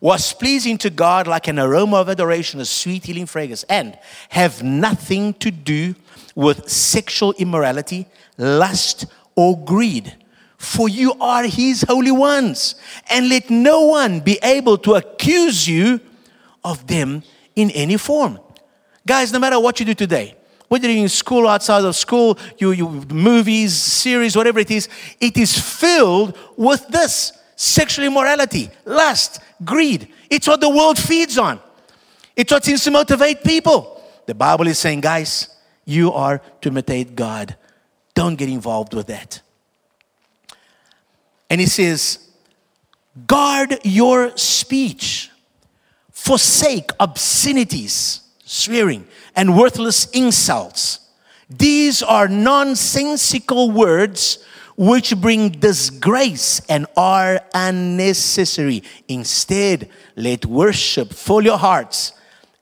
was 0.00 0.32
pleasing 0.32 0.78
to 0.78 0.90
God 0.90 1.26
like 1.26 1.46
an 1.46 1.58
aroma 1.58 1.98
of 1.98 2.08
adoration, 2.08 2.58
a 2.60 2.64
sweet 2.64 3.04
healing 3.04 3.26
fragrance, 3.26 3.64
and 3.64 3.98
have 4.30 4.62
nothing 4.62 5.34
to 5.34 5.50
do 5.50 5.94
with 6.34 6.68
sexual 6.68 7.32
immorality, 7.34 8.06
lust, 8.36 9.06
or 9.34 9.58
greed. 9.64 10.14
For 10.56 10.88
you 10.88 11.14
are 11.20 11.44
his 11.44 11.82
holy 11.82 12.12
ones, 12.12 12.74
and 13.10 13.28
let 13.28 13.50
no 13.50 13.86
one 13.86 14.20
be 14.20 14.38
able 14.42 14.78
to 14.78 14.94
accuse 14.94 15.68
you 15.68 16.00
of 16.64 16.86
them 16.86 17.22
in 17.54 17.70
any 17.72 17.96
form. 17.96 18.38
Guys, 19.06 19.32
no 19.32 19.38
matter 19.38 19.60
what 19.60 19.78
you 19.78 19.86
do 19.86 19.94
today, 19.94 20.34
whether 20.68 20.90
you're 20.90 21.02
in 21.02 21.08
school, 21.08 21.46
outside 21.46 21.84
of 21.84 21.94
school, 21.94 22.38
you, 22.58 22.72
you 22.72 22.88
movies, 23.12 23.74
series, 23.74 24.34
whatever 24.34 24.58
it 24.58 24.70
is, 24.70 24.88
it 25.20 25.36
is 25.36 25.56
filled 25.58 26.36
with 26.56 26.86
this 26.88 27.32
sexual 27.54 28.06
immorality, 28.06 28.70
lust, 28.84 29.40
greed. 29.64 30.08
It's 30.30 30.48
what 30.48 30.60
the 30.60 30.70
world 30.70 30.98
feeds 30.98 31.38
on. 31.38 31.60
It's 32.34 32.50
what 32.50 32.64
seems 32.64 32.82
to 32.84 32.90
motivate 32.90 33.44
people. 33.44 34.02
The 34.26 34.34
Bible 34.34 34.66
is 34.66 34.78
saying, 34.78 35.02
guys, 35.02 35.53
you 35.84 36.12
are 36.12 36.40
to 36.60 36.68
imitate 36.68 37.14
God. 37.14 37.56
Don't 38.14 38.36
get 38.36 38.48
involved 38.48 38.94
with 38.94 39.08
that. 39.08 39.40
And 41.50 41.60
he 41.60 41.66
says, 41.66 42.18
guard 43.26 43.78
your 43.84 44.36
speech, 44.36 45.30
forsake 46.10 46.90
obscenities, 46.98 48.22
swearing, 48.44 49.06
and 49.36 49.56
worthless 49.56 50.06
insults. 50.10 51.00
These 51.50 52.02
are 52.02 52.28
nonsensical 52.28 53.70
words 53.70 54.44
which 54.76 55.16
bring 55.20 55.50
disgrace 55.50 56.60
and 56.68 56.86
are 56.96 57.40
unnecessary. 57.54 58.82
Instead, 59.06 59.88
let 60.16 60.46
worship 60.46 61.12
fill 61.12 61.42
your 61.42 61.58
hearts 61.58 62.12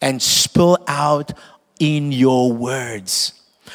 and 0.01 0.21
spill 0.21 0.77
out 0.89 1.33
in 1.83 2.13
your 2.13 2.53
words. 2.53 3.33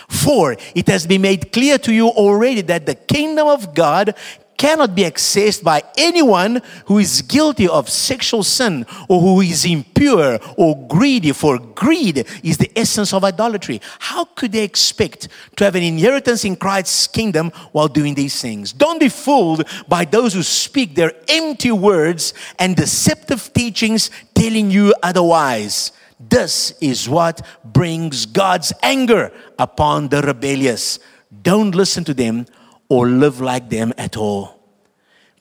For 0.08 0.56
it 0.74 0.88
has 0.88 1.06
been 1.06 1.22
made 1.22 1.52
clear 1.52 1.78
to 1.80 1.94
you 1.94 2.08
already 2.08 2.62
that 2.62 2.86
the 2.86 2.96
kingdom 2.96 3.48
of 3.48 3.76
God 3.76 4.16
cannot 4.58 4.96
be 4.96 5.04
accessed 5.04 5.62
by 5.62 5.84
anyone 5.98 6.62
who 6.86 6.98
is 6.98 7.22
guilty 7.22 7.68
of 7.68 7.90
sexual 7.90 8.44
sin 8.44 8.86
or 9.10 9.20
who 9.20 9.42
is 9.42 9.66
impure 9.66 10.40
or 10.56 10.88
greedy, 10.88 11.34
for 11.34 11.60
greed 11.60 12.26
is 12.44 12.58
the 12.58 12.72
essence 12.76 13.14
of 13.14 13.26
idolatry. 13.26 13.82
How 14.00 14.24
could 14.24 14.54
they 14.54 14.64
expect 14.64 15.28
to 15.58 15.66
have 15.66 15.76
an 15.76 15.84
inheritance 15.84 16.46
in 16.46 16.56
Christ's 16.56 17.08
kingdom 17.08 17.52
while 17.74 17.90
doing 17.90 18.16
these 18.16 18.42
things? 18.42 18.72
Don't 18.72 19.00
be 19.00 19.10
fooled 19.10 19.68
by 19.88 20.06
those 20.06 20.34
who 20.34 20.42
speak 20.42 20.96
their 20.96 21.12
empty 21.28 21.72
words 21.72 22.34
and 22.58 22.76
deceptive 22.76 23.52
teachings 23.54 24.10
telling 24.34 24.72
you 24.72 24.96
otherwise. 25.04 25.92
This 26.20 26.74
is 26.82 27.08
what 27.08 27.46
brings 27.64 28.26
God's 28.26 28.74
anger 28.82 29.32
upon 29.60 30.08
the 30.08 30.22
rebellious. 30.22 31.00
Don't 31.44 31.76
listen 31.76 32.04
to 32.06 32.14
them 32.14 32.46
or 32.90 33.08
live 33.08 33.40
like 33.40 33.70
them 33.70 33.94
at 33.98 34.18
all. 34.18 34.58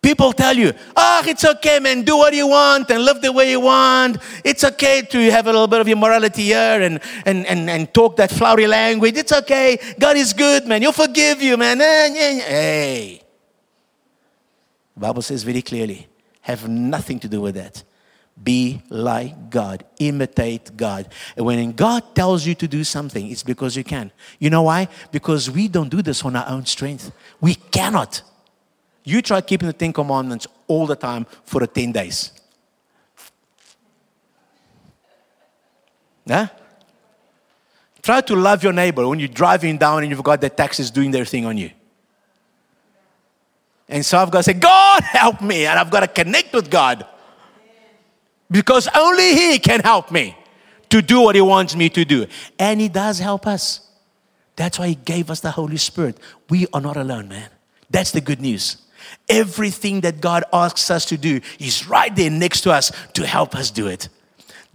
People 0.02 0.32
tell 0.32 0.56
you, 0.56 0.72
ah, 0.96 1.22
oh, 1.24 1.28
it's 1.28 1.44
okay, 1.44 1.80
man, 1.80 2.02
do 2.02 2.16
what 2.16 2.32
you 2.32 2.46
want 2.46 2.90
and 2.90 3.04
live 3.04 3.20
the 3.20 3.32
way 3.32 3.50
you 3.50 3.58
want. 3.58 4.18
It's 4.44 4.62
okay 4.62 5.02
to 5.02 5.30
have 5.32 5.46
a 5.46 5.50
little 5.50 5.66
bit 5.66 5.80
of 5.80 5.88
immorality 5.88 6.42
here 6.44 6.80
and, 6.80 7.00
and, 7.24 7.44
and, 7.46 7.68
and 7.68 7.92
talk 7.92 8.14
that 8.16 8.30
flowery 8.30 8.68
language. 8.68 9.16
It's 9.16 9.32
okay. 9.32 9.78
God 9.98 10.16
is 10.16 10.32
good, 10.32 10.66
man. 10.66 10.82
He'll 10.82 10.92
forgive 10.92 11.42
you, 11.42 11.56
man. 11.56 11.80
Eh, 11.80 11.84
eh, 11.84 12.14
eh. 12.14 12.40
Hey. 12.40 13.22
The 14.94 15.00
Bible 15.00 15.22
says 15.22 15.42
very 15.42 15.62
clearly, 15.62 16.06
have 16.42 16.68
nothing 16.68 17.18
to 17.20 17.28
do 17.28 17.40
with 17.40 17.56
that. 17.56 17.82
Be 18.42 18.82
like 18.90 19.50
God. 19.50 19.84
Imitate 19.98 20.76
God. 20.76 21.08
And 21.36 21.46
when 21.46 21.72
God 21.72 22.14
tells 22.14 22.46
you 22.46 22.54
to 22.56 22.68
do 22.68 22.84
something, 22.84 23.30
it's 23.30 23.42
because 23.42 23.76
you 23.76 23.84
can. 23.84 24.12
You 24.38 24.50
know 24.50 24.62
why? 24.62 24.88
Because 25.10 25.50
we 25.50 25.68
don't 25.68 25.88
do 25.88 26.02
this 26.02 26.24
on 26.24 26.36
our 26.36 26.48
own 26.48 26.66
strength. 26.66 27.12
We 27.40 27.54
cannot. 27.54 28.22
You 29.04 29.22
try 29.22 29.40
keeping 29.40 29.68
the 29.68 29.72
Ten 29.72 29.92
Commandments 29.92 30.46
all 30.66 30.86
the 30.86 30.96
time 30.96 31.26
for 31.44 31.60
the 31.60 31.66
10 31.66 31.92
days. 31.92 32.32
Yeah? 36.26 36.48
Try 38.02 38.20
to 38.20 38.36
love 38.36 38.62
your 38.62 38.72
neighbor 38.72 39.08
when 39.08 39.18
you're 39.18 39.28
driving 39.28 39.78
down 39.78 40.02
and 40.02 40.10
you've 40.10 40.22
got 40.22 40.40
the 40.40 40.50
taxis 40.50 40.90
doing 40.90 41.10
their 41.10 41.24
thing 41.24 41.46
on 41.46 41.56
you. 41.56 41.70
And 43.88 44.04
so 44.04 44.18
I've 44.18 44.30
got 44.30 44.38
to 44.38 44.42
say, 44.42 44.52
God, 44.52 45.02
help 45.02 45.40
me. 45.40 45.66
And 45.66 45.78
I've 45.78 45.90
got 45.90 46.00
to 46.00 46.08
connect 46.08 46.52
with 46.52 46.70
God. 46.70 47.06
Because 48.50 48.88
only 48.94 49.34
He 49.34 49.58
can 49.58 49.80
help 49.80 50.10
me 50.10 50.36
to 50.90 51.02
do 51.02 51.20
what 51.20 51.34
He 51.34 51.40
wants 51.40 51.74
me 51.74 51.88
to 51.90 52.04
do. 52.04 52.26
And 52.58 52.80
He 52.80 52.88
does 52.88 53.18
help 53.18 53.46
us. 53.46 53.80
That's 54.56 54.78
why 54.78 54.88
He 54.88 54.94
gave 54.94 55.30
us 55.30 55.40
the 55.40 55.50
Holy 55.50 55.76
Spirit. 55.76 56.18
We 56.48 56.66
are 56.72 56.80
not 56.80 56.96
alone, 56.96 57.28
man. 57.28 57.50
That's 57.90 58.10
the 58.10 58.20
good 58.20 58.40
news. 58.40 58.78
Everything 59.28 60.00
that 60.00 60.20
God 60.20 60.44
asks 60.52 60.90
us 60.90 61.04
to 61.06 61.16
do 61.16 61.40
is 61.58 61.88
right 61.88 62.14
there 62.14 62.30
next 62.30 62.62
to 62.62 62.72
us 62.72 62.90
to 63.14 63.26
help 63.26 63.54
us 63.54 63.70
do 63.70 63.86
it. 63.86 64.08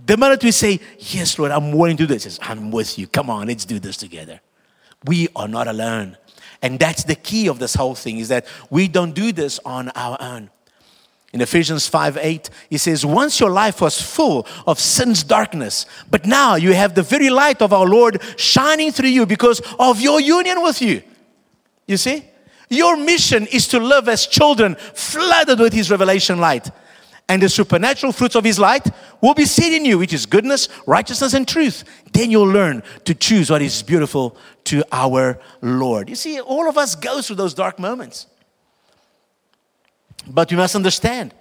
The 0.05 0.17
minute 0.17 0.43
we 0.43 0.51
say, 0.51 0.79
Yes, 0.99 1.37
Lord, 1.37 1.51
I'm 1.51 1.71
willing 1.71 1.97
to 1.97 2.07
do 2.07 2.13
this, 2.13 2.39
I'm 2.41 2.71
with 2.71 2.97
you. 2.97 3.07
Come 3.07 3.29
on, 3.29 3.47
let's 3.47 3.65
do 3.65 3.79
this 3.79 3.97
together. 3.97 4.39
We 5.05 5.27
are 5.35 5.47
not 5.47 5.67
alone. 5.67 6.17
And 6.61 6.79
that's 6.79 7.03
the 7.03 7.15
key 7.15 7.47
of 7.47 7.59
this 7.59 7.73
whole 7.73 7.95
thing 7.95 8.19
is 8.19 8.27
that 8.27 8.45
we 8.69 8.87
don't 8.87 9.13
do 9.13 9.31
this 9.31 9.59
on 9.65 9.89
our 9.95 10.17
own. 10.19 10.49
In 11.33 11.39
Ephesians 11.39 11.87
5 11.87 12.17
8, 12.17 12.49
he 12.69 12.77
says, 12.77 13.05
Once 13.05 13.39
your 13.39 13.49
life 13.49 13.81
was 13.81 14.01
full 14.01 14.45
of 14.67 14.79
sin's 14.79 15.23
darkness, 15.23 15.85
but 16.09 16.25
now 16.25 16.55
you 16.55 16.73
have 16.73 16.93
the 16.93 17.03
very 17.03 17.29
light 17.29 17.61
of 17.61 17.71
our 17.71 17.85
Lord 17.85 18.21
shining 18.35 18.91
through 18.91 19.09
you 19.09 19.25
because 19.25 19.61
of 19.79 20.01
your 20.01 20.19
union 20.19 20.61
with 20.61 20.81
you. 20.81 21.01
You 21.87 21.97
see? 21.97 22.25
Your 22.69 22.95
mission 22.97 23.47
is 23.47 23.67
to 23.69 23.79
live 23.79 24.07
as 24.07 24.27
children 24.27 24.75
flooded 24.75 25.59
with 25.59 25.73
his 25.73 25.91
revelation 25.91 26.39
light. 26.39 26.69
And 27.27 27.41
the 27.41 27.49
supernatural 27.49 28.11
fruits 28.11 28.35
of 28.35 28.43
his 28.43 28.59
light 28.59 28.87
will 29.21 29.33
be 29.33 29.45
seen 29.45 29.73
in 29.73 29.85
you, 29.85 29.97
which 29.97 30.13
is 30.13 30.25
goodness, 30.25 30.67
righteousness, 30.85 31.33
and 31.33 31.47
truth. 31.47 31.85
Then 32.11 32.29
you'll 32.29 32.43
learn 32.43 32.83
to 33.05 33.13
choose 33.13 33.49
what 33.49 33.61
is 33.61 33.83
beautiful 33.83 34.35
to 34.65 34.83
our 34.91 35.39
Lord. 35.61 36.09
You 36.09 36.15
see, 36.15 36.41
all 36.41 36.67
of 36.67 36.77
us 36.77 36.95
go 36.95 37.21
through 37.21 37.37
those 37.37 37.53
dark 37.53 37.79
moments. 37.79 38.27
But 40.31 40.51
we 40.51 40.57
must 40.57 40.75
understand 40.75 41.33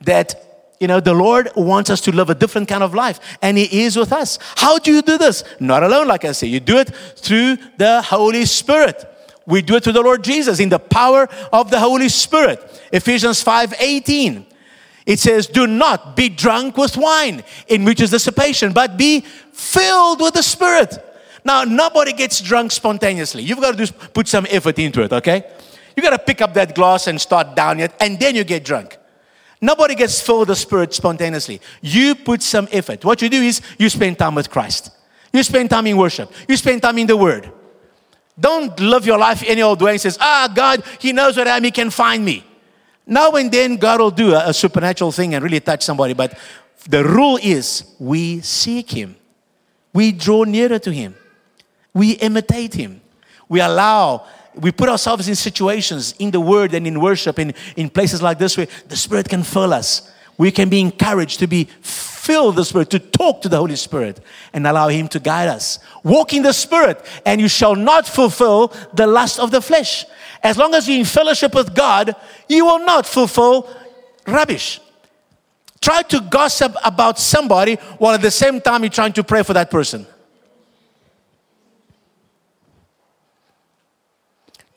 that 0.00 0.44
you 0.80 0.86
know, 0.86 1.00
the 1.00 1.14
Lord 1.14 1.50
wants 1.56 1.90
us 1.90 2.00
to 2.02 2.12
live 2.12 2.30
a 2.30 2.34
different 2.34 2.68
kind 2.68 2.84
of 2.84 2.94
life, 2.94 3.18
and 3.42 3.58
He 3.58 3.82
is 3.82 3.96
with 3.96 4.12
us. 4.12 4.38
How 4.56 4.78
do 4.78 4.92
you 4.92 5.02
do 5.02 5.18
this? 5.18 5.42
Not 5.58 5.82
alone, 5.82 6.06
like 6.06 6.24
I 6.24 6.32
say. 6.32 6.46
You 6.46 6.60
do 6.60 6.78
it 6.78 6.94
through 7.16 7.56
the 7.76 8.00
Holy 8.02 8.44
Spirit. 8.44 9.04
We 9.44 9.62
do 9.62 9.76
it 9.76 9.84
through 9.84 9.94
the 9.94 10.02
Lord 10.02 10.22
Jesus 10.22 10.60
in 10.60 10.68
the 10.68 10.78
power 10.78 11.28
of 11.52 11.70
the 11.70 11.80
Holy 11.80 12.08
Spirit. 12.08 12.60
Ephesians 12.92 13.42
5 13.42 13.74
18. 13.80 14.46
It 15.06 15.18
says, 15.18 15.46
Do 15.46 15.66
not 15.66 16.14
be 16.14 16.28
drunk 16.28 16.76
with 16.76 16.96
wine, 16.96 17.42
in 17.66 17.84
which 17.84 18.00
is 18.00 18.10
dissipation, 18.10 18.72
but 18.72 18.96
be 18.96 19.20
filled 19.52 20.20
with 20.20 20.34
the 20.34 20.42
Spirit. 20.42 20.96
Now, 21.44 21.64
nobody 21.64 22.12
gets 22.12 22.42
drunk 22.42 22.72
spontaneously. 22.72 23.42
You've 23.42 23.60
got 23.60 23.78
to 23.78 23.92
put 24.12 24.28
some 24.28 24.46
effort 24.50 24.78
into 24.78 25.02
it, 25.02 25.12
okay? 25.12 25.44
You 25.98 26.02
got 26.02 26.10
to 26.10 26.20
pick 26.20 26.40
up 26.40 26.54
that 26.54 26.76
glass 26.76 27.08
and 27.08 27.20
start 27.20 27.56
down 27.56 27.80
it, 27.80 27.92
and 27.98 28.20
then 28.20 28.36
you 28.36 28.44
get 28.44 28.64
drunk. 28.64 28.96
Nobody 29.60 29.96
gets 29.96 30.20
filled 30.20 30.38
with 30.38 30.48
the 30.50 30.54
Spirit 30.54 30.94
spontaneously. 30.94 31.60
You 31.80 32.14
put 32.14 32.40
some 32.40 32.68
effort. 32.70 33.04
What 33.04 33.20
you 33.20 33.28
do 33.28 33.42
is 33.42 33.60
you 33.80 33.88
spend 33.88 34.16
time 34.16 34.36
with 34.36 34.48
Christ. 34.48 34.92
You 35.32 35.42
spend 35.42 35.70
time 35.70 35.88
in 35.88 35.96
worship. 35.96 36.30
You 36.48 36.56
spend 36.56 36.82
time 36.82 36.98
in 36.98 37.08
the 37.08 37.16
Word. 37.16 37.50
Don't 38.38 38.78
live 38.78 39.06
your 39.06 39.18
life 39.18 39.42
any 39.44 39.60
old 39.60 39.82
way 39.82 39.90
and 39.90 40.00
says, 40.00 40.16
ah, 40.20 40.48
God, 40.54 40.84
He 41.00 41.12
knows 41.12 41.36
where 41.36 41.48
I 41.48 41.56
am, 41.56 41.64
He 41.64 41.72
can 41.72 41.90
find 41.90 42.24
me. 42.24 42.44
Now 43.04 43.32
and 43.32 43.50
then, 43.50 43.74
God 43.74 43.98
will 43.98 44.12
do 44.12 44.34
a, 44.34 44.50
a 44.50 44.54
supernatural 44.54 45.10
thing 45.10 45.34
and 45.34 45.42
really 45.42 45.58
touch 45.58 45.82
somebody. 45.82 46.14
But 46.14 46.38
the 46.88 47.02
rule 47.02 47.40
is 47.42 47.82
we 47.98 48.40
seek 48.42 48.92
Him, 48.92 49.16
we 49.92 50.12
draw 50.12 50.44
nearer 50.44 50.78
to 50.78 50.92
Him, 50.92 51.16
we 51.92 52.12
imitate 52.12 52.74
Him, 52.74 53.00
we 53.48 53.60
allow 53.60 54.28
we 54.58 54.72
put 54.72 54.88
ourselves 54.88 55.28
in 55.28 55.34
situations 55.34 56.14
in 56.18 56.30
the 56.30 56.40
word 56.40 56.74
and 56.74 56.86
in 56.86 57.00
worship 57.00 57.38
in, 57.38 57.54
in 57.76 57.88
places 57.88 58.20
like 58.22 58.38
this 58.38 58.56
where 58.56 58.66
the 58.88 58.96
spirit 58.96 59.28
can 59.28 59.42
fill 59.42 59.72
us. 59.72 60.10
We 60.36 60.50
can 60.50 60.68
be 60.68 60.80
encouraged 60.80 61.40
to 61.40 61.46
be 61.46 61.64
filled 61.80 62.56
with 62.56 62.56
the 62.56 62.64
spirit 62.64 62.90
to 62.90 62.98
talk 62.98 63.42
to 63.42 63.48
the 63.48 63.56
holy 63.56 63.76
spirit 63.76 64.20
and 64.52 64.66
allow 64.66 64.88
him 64.88 65.08
to 65.08 65.20
guide 65.20 65.48
us. 65.48 65.78
Walk 66.02 66.32
in 66.32 66.42
the 66.42 66.52
spirit 66.52 67.04
and 67.24 67.40
you 67.40 67.48
shall 67.48 67.74
not 67.74 68.06
fulfill 68.06 68.72
the 68.92 69.06
lust 69.06 69.38
of 69.38 69.50
the 69.50 69.60
flesh. 69.60 70.04
As 70.42 70.56
long 70.56 70.74
as 70.74 70.88
you're 70.88 70.98
in 70.98 71.04
fellowship 71.04 71.54
with 71.54 71.74
god 71.74 72.14
you 72.48 72.64
will 72.64 72.84
not 72.84 73.06
fulfill 73.06 73.68
rubbish. 74.26 74.80
Try 75.80 76.02
to 76.02 76.20
gossip 76.20 76.74
about 76.84 77.18
somebody 77.18 77.76
while 77.98 78.14
at 78.14 78.22
the 78.22 78.30
same 78.30 78.60
time 78.60 78.82
you're 78.82 78.90
trying 78.90 79.12
to 79.14 79.24
pray 79.24 79.42
for 79.42 79.54
that 79.54 79.70
person 79.70 80.06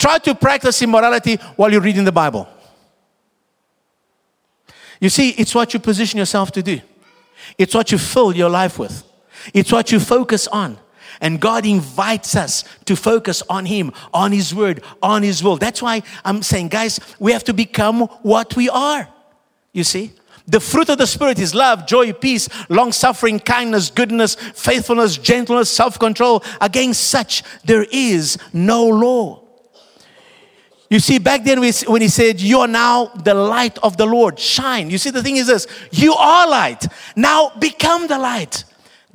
Try 0.01 0.17
to 0.17 0.33
practice 0.33 0.81
immorality 0.81 1.35
while 1.57 1.71
you're 1.71 1.79
reading 1.79 2.05
the 2.05 2.11
Bible. 2.11 2.49
You 4.99 5.09
see, 5.09 5.29
it's 5.29 5.53
what 5.53 5.75
you 5.75 5.79
position 5.79 6.17
yourself 6.17 6.51
to 6.53 6.63
do, 6.63 6.81
it's 7.55 7.75
what 7.75 7.91
you 7.91 7.99
fill 7.99 8.35
your 8.35 8.49
life 8.49 8.79
with, 8.79 9.03
it's 9.53 9.71
what 9.71 9.91
you 9.91 9.99
focus 9.99 10.47
on. 10.47 10.79
And 11.19 11.39
God 11.39 11.67
invites 11.67 12.35
us 12.35 12.63
to 12.85 12.95
focus 12.95 13.43
on 13.47 13.67
Him, 13.67 13.91
on 14.11 14.31
His 14.31 14.55
Word, 14.55 14.83
on 15.03 15.21
His 15.21 15.43
will. 15.43 15.57
That's 15.57 15.83
why 15.83 16.01
I'm 16.25 16.41
saying, 16.41 16.69
guys, 16.69 16.99
we 17.19 17.31
have 17.33 17.43
to 17.43 17.53
become 17.53 18.07
what 18.23 18.55
we 18.55 18.69
are. 18.69 19.07
You 19.71 19.83
see? 19.83 20.13
The 20.47 20.59
fruit 20.59 20.89
of 20.89 20.97
the 20.97 21.05
Spirit 21.05 21.37
is 21.37 21.53
love, 21.53 21.85
joy, 21.85 22.11
peace, 22.11 22.49
long 22.69 22.91
suffering, 22.91 23.39
kindness, 23.39 23.91
goodness, 23.91 24.33
faithfulness, 24.33 25.19
gentleness, 25.19 25.69
self 25.69 25.99
control. 25.99 26.43
Against 26.59 27.03
such, 27.03 27.43
there 27.65 27.85
is 27.91 28.39
no 28.51 28.87
law. 28.87 29.40
You 30.91 30.99
see, 30.99 31.19
back 31.19 31.45
then 31.45 31.61
when 31.61 32.01
he 32.01 32.09
said, 32.09 32.41
You 32.41 32.59
are 32.59 32.67
now 32.67 33.05
the 33.05 33.33
light 33.33 33.77
of 33.77 33.95
the 33.95 34.05
Lord, 34.05 34.37
shine. 34.37 34.89
You 34.89 34.97
see, 34.97 35.09
the 35.09 35.23
thing 35.23 35.37
is 35.37 35.47
this 35.47 35.65
you 35.89 36.13
are 36.13 36.49
light. 36.49 36.85
Now 37.15 37.53
become 37.57 38.07
the 38.07 38.19
light. 38.19 38.65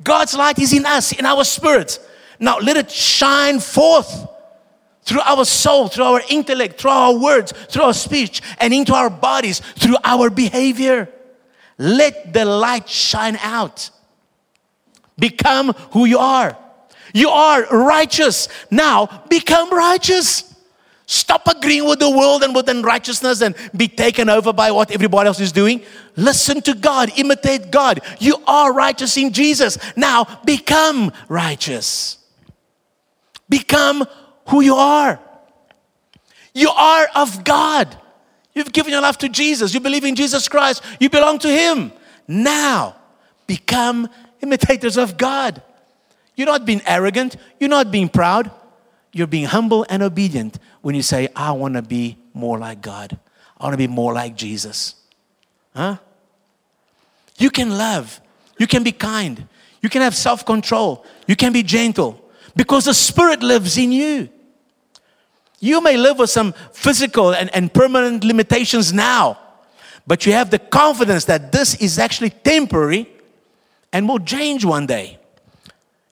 God's 0.03 0.33
light 0.33 0.57
is 0.57 0.73
in 0.73 0.87
us, 0.87 1.11
in 1.11 1.23
our 1.23 1.43
spirit. 1.43 1.99
Now 2.39 2.57
let 2.57 2.77
it 2.77 2.89
shine 2.89 3.59
forth 3.59 4.27
through 5.03 5.21
our 5.21 5.45
soul, 5.45 5.87
through 5.87 6.05
our 6.05 6.21
intellect, 6.29 6.81
through 6.81 6.89
our 6.89 7.15
words, 7.15 7.51
through 7.69 7.83
our 7.83 7.93
speech, 7.93 8.41
and 8.59 8.73
into 8.73 8.95
our 8.95 9.11
bodies, 9.11 9.59
through 9.59 9.97
our 10.03 10.31
behavior. 10.31 11.07
Let 11.77 12.33
the 12.33 12.43
light 12.45 12.89
shine 12.89 13.37
out. 13.39 13.91
Become 15.19 15.73
who 15.91 16.05
you 16.05 16.17
are. 16.17 16.57
You 17.13 17.29
are 17.29 17.67
righteous. 17.67 18.47
Now 18.71 19.25
become 19.29 19.69
righteous. 19.71 20.46
Stop 21.09 21.47
agreeing 21.47 21.85
with 21.85 21.99
the 21.99 22.09
world 22.09 22.43
and 22.43 22.53
with 22.53 22.67
unrighteousness 22.67 23.39
and 23.39 23.55
be 23.75 23.87
taken 23.87 24.27
over 24.27 24.51
by 24.51 24.71
what 24.71 24.91
everybody 24.91 25.27
else 25.27 25.39
is 25.39 25.53
doing. 25.53 25.81
Listen 26.17 26.61
to 26.63 26.73
God, 26.73 27.09
imitate 27.15 27.71
God. 27.71 28.01
You 28.19 28.43
are 28.45 28.73
righteous 28.73 29.15
in 29.15 29.31
Jesus. 29.31 29.77
Now 29.95 30.25
become 30.43 31.13
righteous. 31.29 32.17
Become 33.47 34.05
who 34.49 34.59
you 34.59 34.75
are. 34.75 35.17
You 36.53 36.71
are 36.71 37.07
of 37.15 37.45
God. 37.45 37.97
You've 38.53 38.73
given 38.73 38.91
your 38.91 39.01
life 39.01 39.17
to 39.19 39.29
Jesus. 39.29 39.73
You 39.73 39.79
believe 39.79 40.03
in 40.03 40.15
Jesus 40.15 40.49
Christ. 40.49 40.83
You 40.99 41.09
belong 41.09 41.39
to 41.39 41.47
Him. 41.47 41.93
Now 42.27 42.97
become 43.45 44.09
imitators 44.41 44.97
of 44.97 45.17
God. 45.17 45.61
You're 46.35 46.47
not 46.47 46.65
being 46.65 46.81
arrogant. 46.85 47.37
You're 47.61 47.69
not 47.69 47.91
being 47.91 48.09
proud. 48.09 48.51
You're 49.17 49.25
being 49.25 49.45
humble 49.45 49.83
and 49.89 50.03
obedient 50.03 50.59
when 50.81 50.93
you 50.93 51.01
say, 51.01 51.27
I 51.35 51.51
want 51.51 51.73
to 51.73 51.81
be 51.81 52.19
more 52.35 52.59
like 52.59 52.81
God. 52.81 53.17
I 53.57 53.63
want 53.63 53.73
to 53.73 53.77
be 53.77 53.87
more 53.87 54.13
like 54.13 54.35
Jesus. 54.35 54.93
Huh? 55.75 55.97
You 57.39 57.49
can 57.49 57.79
love. 57.79 58.21
You 58.59 58.67
can 58.67 58.83
be 58.83 58.91
kind. 58.91 59.47
You 59.81 59.89
can 59.89 60.03
have 60.03 60.15
self 60.15 60.45
control. 60.45 61.03
You 61.27 61.35
can 61.35 61.51
be 61.51 61.63
gentle 61.63 62.23
because 62.55 62.85
the 62.85 62.93
Spirit 62.93 63.41
lives 63.41 63.75
in 63.75 63.91
you. 63.91 64.29
You 65.59 65.81
may 65.81 65.97
live 65.97 66.19
with 66.19 66.29
some 66.29 66.53
physical 66.71 67.33
and, 67.33 67.49
and 67.55 67.73
permanent 67.73 68.23
limitations 68.23 68.93
now, 68.93 69.39
but 70.05 70.27
you 70.27 70.33
have 70.33 70.51
the 70.51 70.59
confidence 70.59 71.25
that 71.25 71.51
this 71.51 71.73
is 71.81 71.97
actually 71.97 72.29
temporary 72.29 73.09
and 73.91 74.07
will 74.07 74.19
change 74.19 74.63
one 74.63 74.85
day. 74.85 75.16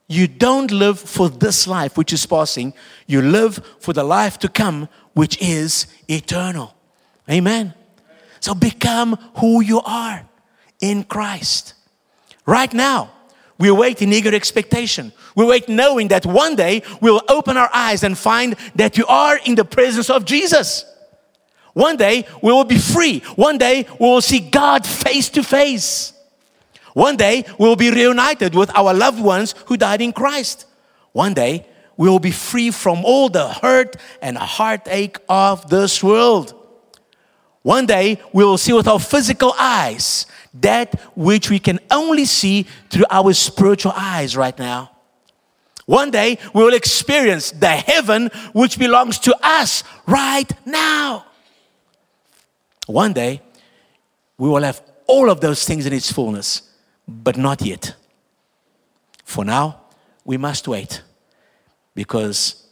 You 0.08 0.28
don't 0.28 0.70
live 0.70 1.00
for 1.00 1.28
this 1.28 1.66
life 1.66 1.96
which 1.96 2.12
is 2.12 2.26
passing, 2.26 2.74
you 3.06 3.22
live 3.22 3.60
for 3.80 3.92
the 3.92 4.04
life 4.04 4.38
to 4.40 4.48
come 4.48 4.88
which 5.14 5.40
is 5.40 5.86
eternal. 6.08 6.74
Amen. 7.28 7.74
So 8.40 8.54
become 8.54 9.16
who 9.38 9.60
you 9.60 9.80
are 9.80 10.24
in 10.80 11.04
Christ. 11.04 11.74
Right 12.44 12.72
now, 12.72 13.10
we 13.58 13.70
wait 13.70 14.02
in 14.02 14.12
eager 14.12 14.34
expectation. 14.34 15.12
We 15.34 15.44
wait 15.46 15.68
knowing 15.68 16.08
that 16.08 16.26
one 16.26 16.54
day 16.54 16.82
we'll 17.00 17.22
open 17.28 17.56
our 17.56 17.70
eyes 17.72 18.04
and 18.04 18.16
find 18.16 18.54
that 18.74 18.96
you 18.96 19.06
are 19.06 19.38
in 19.44 19.54
the 19.54 19.64
presence 19.64 20.10
of 20.10 20.24
Jesus. 20.24 20.84
One 21.72 21.96
day 21.96 22.26
we 22.42 22.52
will 22.52 22.64
be 22.64 22.78
free. 22.78 23.20
One 23.34 23.58
day 23.58 23.86
we 23.98 24.06
will 24.06 24.20
see 24.20 24.40
God 24.40 24.86
face 24.86 25.28
to 25.30 25.42
face. 25.42 26.12
One 26.96 27.18
day 27.18 27.44
we 27.58 27.68
will 27.68 27.76
be 27.76 27.90
reunited 27.90 28.54
with 28.54 28.74
our 28.74 28.94
loved 28.94 29.20
ones 29.20 29.54
who 29.66 29.76
died 29.76 30.00
in 30.00 30.14
Christ. 30.14 30.64
One 31.12 31.34
day 31.34 31.66
we 31.98 32.08
will 32.08 32.18
be 32.18 32.30
free 32.30 32.70
from 32.70 33.04
all 33.04 33.28
the 33.28 33.50
hurt 33.50 33.96
and 34.22 34.38
heartache 34.38 35.18
of 35.28 35.68
this 35.68 36.02
world. 36.02 36.54
One 37.60 37.84
day 37.84 38.18
we 38.32 38.44
will 38.44 38.56
see 38.56 38.72
with 38.72 38.88
our 38.88 38.98
physical 38.98 39.52
eyes 39.58 40.24
that 40.54 40.98
which 41.14 41.50
we 41.50 41.58
can 41.58 41.80
only 41.90 42.24
see 42.24 42.62
through 42.88 43.04
our 43.10 43.34
spiritual 43.34 43.92
eyes 43.94 44.34
right 44.34 44.58
now. 44.58 44.90
One 45.84 46.10
day 46.10 46.38
we 46.54 46.64
will 46.64 46.72
experience 46.72 47.50
the 47.50 47.76
heaven 47.76 48.30
which 48.54 48.78
belongs 48.78 49.18
to 49.18 49.36
us 49.42 49.84
right 50.06 50.50
now. 50.64 51.26
One 52.86 53.12
day 53.12 53.42
we 54.38 54.48
will 54.48 54.62
have 54.62 54.80
all 55.06 55.28
of 55.28 55.42
those 55.42 55.66
things 55.66 55.84
in 55.84 55.92
its 55.92 56.10
fullness 56.10 56.65
but 57.06 57.36
not 57.36 57.62
yet. 57.62 57.94
For 59.24 59.44
now, 59.44 59.80
we 60.24 60.36
must 60.36 60.66
wait 60.68 61.02
because 61.94 62.66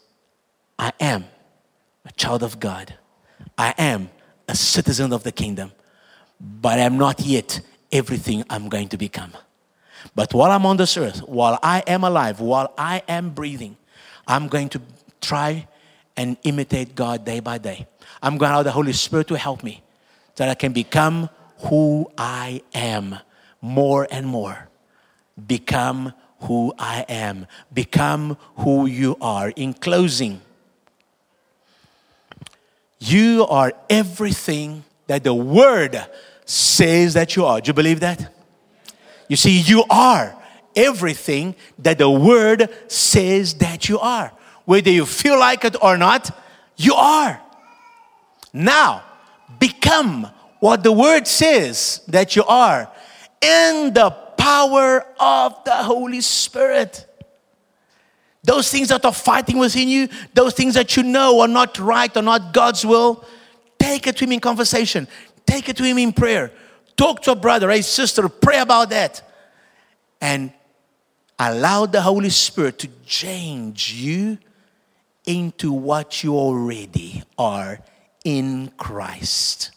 I 0.79 0.93
am 1.01 1.25
a 2.05 2.13
child 2.13 2.43
of 2.43 2.59
God. 2.61 2.95
I 3.57 3.75
am 3.79 4.11
a 4.49 4.55
citizen 4.55 5.13
of 5.13 5.23
the 5.23 5.33
kingdom, 5.33 5.73
but 6.41 6.79
I'm 6.79 6.99
not 6.99 7.21
yet 7.21 7.61
everything 7.93 8.45
I'm 8.51 8.69
going 8.69 8.89
to 8.89 8.97
become. 8.97 9.33
But 10.15 10.35
while 10.35 10.51
I'm 10.51 10.67
on 10.67 10.77
this 10.77 10.97
earth, 10.97 11.21
while 11.21 11.59
I 11.63 11.83
am 11.87 12.05
alive, 12.05 12.41
while 12.41 12.75
I 12.77 13.03
am 13.09 13.31
breathing, 13.31 13.77
I'm 14.27 14.49
going 14.49 14.69
to 14.71 14.83
try 15.21 15.67
and 16.17 16.37
imitate 16.43 16.95
God 16.95 17.25
day 17.25 17.41
by 17.41 17.59
day. 17.59 17.87
I'm 18.23 18.37
going 18.37 18.51
to 18.51 18.55
allow 18.57 18.63
the 18.63 18.73
Holy 18.73 18.93
Spirit 18.93 19.29
to 19.29 19.39
help 19.39 19.63
me 19.63 19.83
so 20.35 20.45
that 20.45 20.51
I 20.51 20.55
can 20.55 20.73
become 20.73 21.31
who 21.59 22.11
I 22.19 22.63
am 22.75 23.19
more 23.65 24.07
and 24.11 24.27
more. 24.27 24.69
Become 25.47 26.13
who 26.41 26.75
I 26.79 27.07
am. 27.09 27.47
Become 27.73 28.37
who 28.57 28.85
you 28.85 29.17
are. 29.23 29.49
In 29.57 29.73
closing, 29.73 30.43
you 32.99 33.47
are 33.49 33.73
everything 33.89 34.85
that 35.07 35.25
the 35.25 35.33
Word 35.33 35.99
says 36.45 37.15
that 37.15 37.37
you 37.37 37.47
are. 37.47 37.63
Do 37.63 37.69
you 37.69 37.73
believe 37.73 38.01
that? 38.01 38.35
You 39.29 39.37
see, 39.37 39.59
you 39.59 39.85
are 39.89 40.37
everything 40.77 41.55
that 41.79 41.97
the 41.97 42.11
Word 42.11 42.69
says 42.87 43.55
that 43.55 43.89
you 43.89 43.99
are. 43.99 44.31
Whether 44.67 44.91
you 44.91 45.07
feel 45.07 45.39
like 45.39 45.65
it 45.65 45.77
or 45.83 45.97
not, 45.97 46.31
you 46.77 46.93
are. 46.95 47.41
Now, 48.53 49.05
become 49.59 50.29
what 50.61 50.83
the 50.83 50.93
Word 50.93 51.27
says 51.27 52.03
that 52.09 52.37
you 52.37 52.45
are 52.45 52.91
in 53.45 53.93
the 53.93 54.11
power 54.39 55.07
of 55.21 55.65
the 55.65 55.75
Holy 55.75 56.21
Spirit. 56.21 57.07
Those 58.43 58.71
things 58.71 58.89
that 58.89 59.05
are 59.05 59.13
fighting 59.13 59.59
within 59.59 59.89
you, 59.89 60.09
those 60.33 60.55
things 60.55 60.75
that 60.75 60.97
you 60.97 61.03
know 61.03 61.41
are 61.41 61.49
not 61.49 61.79
right 61.79 62.15
or 62.17 62.23
not 62.23 62.53
God's 62.53 62.85
will, 62.85 63.25
take 63.79 64.07
it 64.07 64.17
to 64.19 64.25
Him 64.25 64.33
in 64.33 64.41
conversation, 64.41 65.09
take 65.47 65.69
it 65.69 65.77
to 65.77 65.85
Him 65.85 65.99
in 65.99 66.13
prayer. 66.13 66.51
Talk 66.97 67.23
to 67.23 67.33
a 67.33 67.37
brother, 67.37 67.71
a 67.71 67.83
sister, 67.83 68.29
pray 68.29 68.61
about 68.61 68.91
that. 68.91 69.23
And 70.21 70.53
allow 71.39 71.87
the 71.87 72.01
Holy 72.01 72.31
Spirit 72.31 72.79
to 72.81 72.89
change 73.05 73.93
you 73.93 74.39
into 75.27 75.73
what 75.73 76.23
you 76.23 76.37
already 76.37 77.23
are 77.37 77.81
in 78.25 78.71
Christ. 78.77 79.73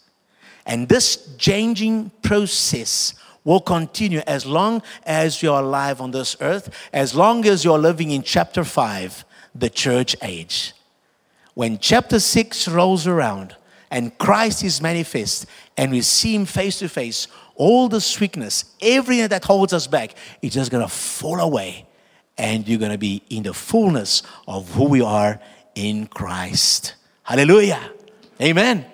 And 0.65 0.87
this 0.87 1.35
changing 1.37 2.11
process 2.21 3.13
will 3.47 3.61
continue 3.61 4.19
as 4.27 4.45
long 4.45 4.81
as 5.05 5.41
you're 5.41 5.61
alive 5.61 6.01
on 6.01 6.11
this 6.11 6.35
earth, 6.41 6.69
as 6.91 7.15
long 7.15 7.45
as 7.45 7.63
you're 7.63 7.79
living 7.79 8.11
in 8.11 8.21
chapter 8.21 8.61
5, 8.61 9.23
the 9.55 9.69
church 9.69 10.17
age. 10.21 10.73
When 11.53 11.79
chapter 11.79 12.19
6 12.19 12.67
rolls 12.67 13.07
around 13.07 13.55
and 13.89 14.15
Christ 14.17 14.65
is 14.65 14.81
manifest 14.81 15.45
and 15.77 15.93
we 15.93 16.01
see 16.01 16.35
him 16.35 16.45
face 16.45 16.79
to 16.79 16.89
face, 16.89 17.29
all 17.55 17.87
the 17.87 18.01
sweetness, 18.01 18.65
everything 18.81 19.29
that 19.29 19.45
holds 19.45 19.71
us 19.71 19.87
back, 19.87 20.13
is 20.41 20.53
just 20.53 20.69
gonna 20.69 20.89
fall 20.89 21.39
away. 21.39 21.87
And 22.37 22.67
you're 22.67 22.79
gonna 22.79 22.97
be 22.97 23.23
in 23.29 23.43
the 23.43 23.53
fullness 23.53 24.23
of 24.45 24.69
who 24.73 24.89
we 24.89 25.01
are 25.01 25.39
in 25.73 26.07
Christ. 26.07 26.95
Hallelujah. 27.23 27.91
Amen. 28.41 28.85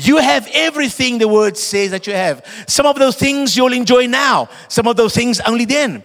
You 0.00 0.18
have 0.18 0.48
everything 0.52 1.18
the 1.18 1.26
word 1.26 1.56
says 1.56 1.90
that 1.90 2.06
you 2.06 2.12
have. 2.12 2.46
Some 2.68 2.86
of 2.86 3.00
those 3.00 3.16
things 3.16 3.56
you'll 3.56 3.72
enjoy 3.72 4.06
now, 4.06 4.48
some 4.68 4.86
of 4.86 4.94
those 4.94 5.12
things 5.12 5.40
only 5.40 5.64
then. 5.64 6.04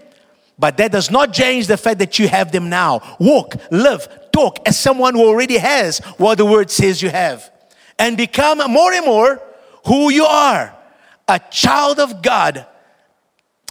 But 0.57 0.77
that 0.77 0.91
does 0.91 1.11
not 1.11 1.31
change 1.31 1.67
the 1.67 1.77
fact 1.77 1.99
that 1.99 2.17
you 2.17 2.27
have 2.27 2.51
them 2.51 2.69
now. 2.69 3.17
Walk, 3.19 3.53
live, 3.69 4.31
talk 4.31 4.57
as 4.67 4.79
someone 4.79 5.13
who 5.13 5.23
already 5.23 5.57
has 5.57 5.99
what 6.17 6.39
the 6.39 6.45
word 6.45 6.71
says 6.71 7.03
you 7.03 7.11
have. 7.11 7.51
And 7.99 8.17
become 8.17 8.57
more 8.71 8.91
and 8.91 9.05
more 9.05 9.39
who 9.85 10.09
you 10.09 10.25
are 10.25 10.75
a 11.27 11.39
child 11.51 11.99
of 11.99 12.23
God, 12.23 12.65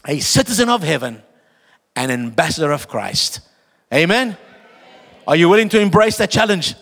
a 0.06 0.20
citizen 0.20 0.68
of 0.68 0.84
heaven, 0.84 1.20
an 1.96 2.12
ambassador 2.12 2.70
of 2.70 2.86
Christ. 2.86 3.40
Amen. 3.92 4.36
Are 5.26 5.34
you 5.34 5.48
willing 5.48 5.68
to 5.70 5.80
embrace 5.80 6.16
that 6.18 6.30
challenge? 6.30 6.76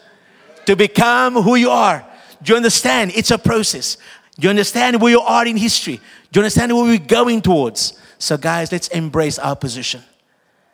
To 0.66 0.76
become 0.76 1.36
who 1.36 1.54
you 1.54 1.70
are. 1.70 2.06
Do 2.42 2.52
you 2.52 2.56
understand? 2.56 3.12
It's 3.14 3.30
a 3.30 3.38
process. 3.38 3.96
Do 4.38 4.46
you 4.46 4.50
understand 4.50 5.00
where 5.00 5.12
you 5.12 5.20
are 5.20 5.46
in 5.46 5.56
history? 5.56 6.00
Do 6.32 6.40
you 6.40 6.42
understand 6.42 6.74
where 6.74 6.84
we're 6.84 6.98
going 6.98 7.42
towards? 7.42 7.98
So, 8.18 8.36
guys, 8.36 8.72
let's 8.72 8.88
embrace 8.88 9.38
our 9.38 9.56
position 9.56 10.02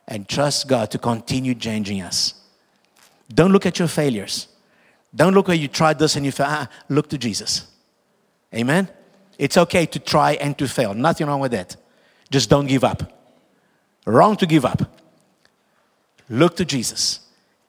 and 0.06 0.28
trust 0.28 0.68
God 0.68 0.90
to 0.92 0.98
continue 0.98 1.54
changing 1.54 2.00
us. 2.00 2.34
Don't 3.32 3.52
look 3.52 3.66
at 3.66 3.78
your 3.78 3.88
failures. 3.88 4.48
Don't 5.14 5.34
look 5.34 5.48
where 5.48 5.56
you 5.56 5.68
tried 5.68 5.98
this 5.98 6.16
and 6.16 6.24
you 6.24 6.32
failed. 6.32 6.50
Ah, 6.52 6.68
look 6.88 7.08
to 7.08 7.18
Jesus. 7.18 7.66
Amen? 8.54 8.88
It's 9.38 9.56
okay 9.56 9.86
to 9.86 9.98
try 9.98 10.32
and 10.32 10.56
to 10.58 10.68
fail. 10.68 10.94
Nothing 10.94 11.26
wrong 11.26 11.40
with 11.40 11.52
that. 11.52 11.76
Just 12.30 12.50
don't 12.50 12.66
give 12.66 12.84
up. 12.84 13.12
Wrong 14.04 14.36
to 14.36 14.46
give 14.46 14.64
up. 14.64 14.82
Look 16.28 16.56
to 16.56 16.64
Jesus. 16.64 17.20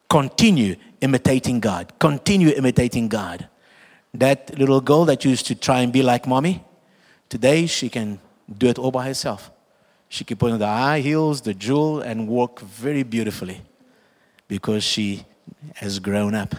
Continue 0.09 0.75
imitating 1.01 1.59
God. 1.59 1.93
Continue 1.99 2.49
imitating 2.49 3.07
God. 3.07 3.47
That 4.13 4.57
little 4.57 4.81
girl 4.81 5.05
that 5.05 5.25
used 5.25 5.47
to 5.47 5.55
try 5.55 5.81
and 5.81 5.91
be 5.91 6.01
like 6.01 6.27
mommy, 6.27 6.63
today 7.29 7.65
she 7.65 7.89
can 7.89 8.19
do 8.57 8.67
it 8.67 8.79
all 8.79 8.91
by 8.91 9.05
herself. 9.05 9.51
She 10.09 10.23
can 10.23 10.37
put 10.37 10.51
on 10.51 10.59
the 10.59 10.67
high 10.67 11.01
heels, 11.01 11.41
the 11.41 11.53
jewel, 11.53 12.01
and 12.01 12.27
walk 12.27 12.61
very 12.61 13.03
beautifully 13.03 13.61
because 14.47 14.83
she 14.83 15.25
has 15.75 15.99
grown 15.99 16.33
up. 16.33 16.55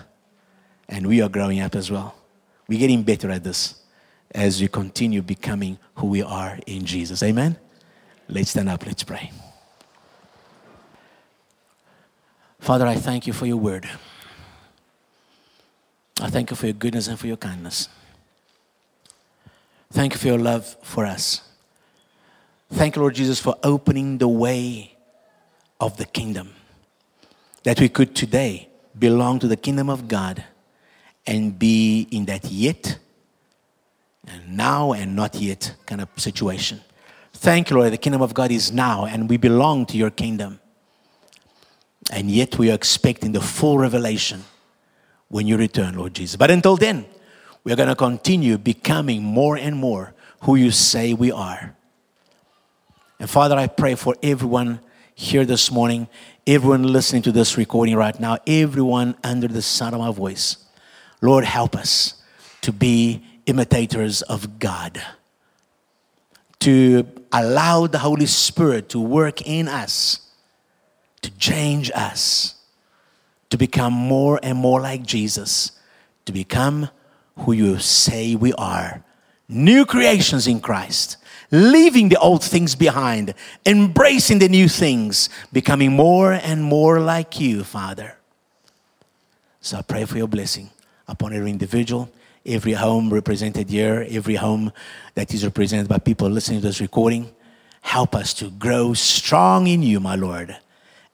And 0.89 1.07
we 1.07 1.21
are 1.23 1.29
growing 1.29 1.61
up 1.61 1.75
as 1.75 1.91
well. 1.91 2.15
We're 2.69 2.79
getting 2.79 3.03
better 3.03 3.31
at 3.31 3.45
this 3.45 3.77
as 4.31 4.61
we 4.61 4.69
continue 4.69 5.23
becoming 5.23 5.79
who 5.97 6.09
we 6.09 6.23
are 6.23 6.59
in 6.67 6.85
Jesus. 6.85 7.23
Amen? 7.23 7.57
Let's 8.29 8.51
stand 8.51 8.69
up, 8.69 8.85
let's 8.87 9.03
pray. 9.03 9.33
Father, 12.61 12.87
I 12.87 12.97
thank 12.97 13.27
you 13.27 13.33
for 13.33 13.47
your 13.47 13.57
word. 13.57 13.89
I 16.21 16.31
thank 16.31 16.51
you 16.51 16.57
for 16.57 16.67
your 16.67 16.75
goodness 16.75 17.07
and 17.07 17.19
for 17.19 17.27
your 17.27 17.37
kindness. 17.37 17.89
Thank 19.93 20.15
you 20.15 20.19
for 20.19 20.27
your 20.27 20.39
love 20.39 20.77
for 20.83 21.07
us. 21.07 21.43
Thank 22.73 22.97
you, 22.97 23.03
Lord 23.03 23.15
Jesus, 23.15 23.41
for 23.41 23.57
opening 23.63 24.19
the 24.19 24.29
way 24.29 24.97
of 25.81 25.97
the 25.97 26.05
kingdom. 26.05 26.55
That 27.63 27.81
we 27.81 27.89
could 27.89 28.15
today 28.15 28.69
belong 28.99 29.39
to 29.41 29.49
the 29.49 29.57
kingdom 29.57 29.89
of 29.89 30.09
God 30.09 30.45
and 31.27 31.59
be 31.59 32.09
in 32.11 32.27
that 32.27 32.45
yet 32.47 32.99
and 34.27 34.57
now 34.57 34.93
and 34.93 35.15
not 35.15 35.37
yet 35.37 35.75
kind 35.87 36.01
of 36.01 36.09
situation. 36.17 36.81
Thank 37.33 37.71
you, 37.71 37.77
Lord, 37.77 37.93
the 37.93 37.99
kingdom 37.99 38.23
of 38.23 38.35
God 38.35 38.51
is 38.51 38.73
now 38.73 39.05
and 39.05 39.29
we 39.29 39.37
belong 39.37 39.87
to 39.87 39.97
your 39.97 40.11
kingdom. 40.11 40.61
And 42.11 42.31
yet 42.31 42.59
we 42.59 42.71
are 42.71 42.75
expecting 42.75 43.33
the 43.33 43.41
full 43.41 43.79
revelation 43.79 44.45
when 45.29 45.47
you 45.47 45.57
return, 45.57 45.95
Lord 45.95 46.15
Jesus. 46.15 46.37
But 46.37 46.51
until 46.51 46.77
then, 46.77 47.07
we're 47.65 47.77
going 47.77 47.89
to 47.89 47.97
continue 47.97 48.59
becoming 48.59 49.23
more 49.23 49.57
and 49.57 49.77
more 49.77 50.15
who 50.43 50.57
you 50.57 50.71
say 50.71 51.13
we 51.13 51.31
are. 51.33 51.75
And 53.21 53.29
Father, 53.29 53.57
I 53.57 53.67
pray 53.67 53.95
for 53.95 54.17
everyone 54.23 54.81
here 55.15 55.45
this 55.45 55.71
morning, 55.71 56.09
everyone 56.47 56.85
listening 56.85 57.23
to 57.23 57.33
this 57.33 57.59
recording 57.59 57.97
right 57.97 58.19
now, 58.21 58.39
everyone 58.47 59.17
under 59.25 59.49
the 59.49 59.61
sound 59.61 59.95
of 59.95 60.01
my 60.01 60.13
voice. 60.13 60.59
Lord, 61.21 61.45
help 61.45 61.75
us 61.75 62.23
to 62.63 62.73
be 62.73 63.25
imitators 63.47 64.23
of 64.23 64.59
God, 64.61 65.03
to 66.61 67.07
allow 67.33 67.89
the 67.89 67.99
Holy 67.99 68.27
Spirit 68.27 68.89
to 68.91 69.01
work 69.01 69.43
in 69.43 69.67
us, 69.67 70.21
to 71.23 71.31
change 71.39 71.91
us 71.95 72.55
to 73.51 73.57
become 73.57 73.93
more 73.93 74.39
and 74.43 74.59
more 74.59 74.81
like 74.81 75.05
Jesus, 75.05 75.73
to 76.27 76.33
become 76.33 76.91
who 77.39 77.53
you 77.53 77.79
say 77.79 78.35
we 78.35 78.53
are. 78.55 79.03
New 79.49 79.87
creations 79.87 80.47
in 80.47 80.61
Christ, 80.61 81.17
leaving 81.51 82.11
the 82.11 82.19
old 82.19 82.45
things 82.45 82.75
behind, 82.75 83.33
embracing 83.65 84.39
the 84.39 84.49
new 84.49 84.69
things, 84.69 85.31
becoming 85.53 85.93
more 85.93 86.33
and 86.33 86.63
more 86.63 87.01
like 87.01 87.41
you, 87.41 87.65
Father. 87.65 88.17
So 89.61 89.79
I 89.79 89.83
pray 89.83 90.05
for 90.05 90.19
your 90.19 90.29
blessing 90.29 90.71
upon 91.07 91.33
every 91.33 91.51
individual, 91.51 92.11
every 92.45 92.75
home 92.75 93.13
represented 93.13 93.71
here, 93.71 94.07
every 94.11 94.35
home 94.35 94.73
that 95.15 95.33
is 95.33 95.45
represented 95.45 95.89
by 95.89 95.99
people 95.99 96.29
listening 96.29 96.61
to 96.61 96.67
this 96.67 96.81
recording. 96.81 97.33
Help 97.81 98.15
us 98.15 98.35
to 98.35 98.51
grow 98.51 98.93
strong 98.93 99.67
in 99.67 99.83
you, 99.83 100.01
my 100.01 100.15
Lord 100.15 100.59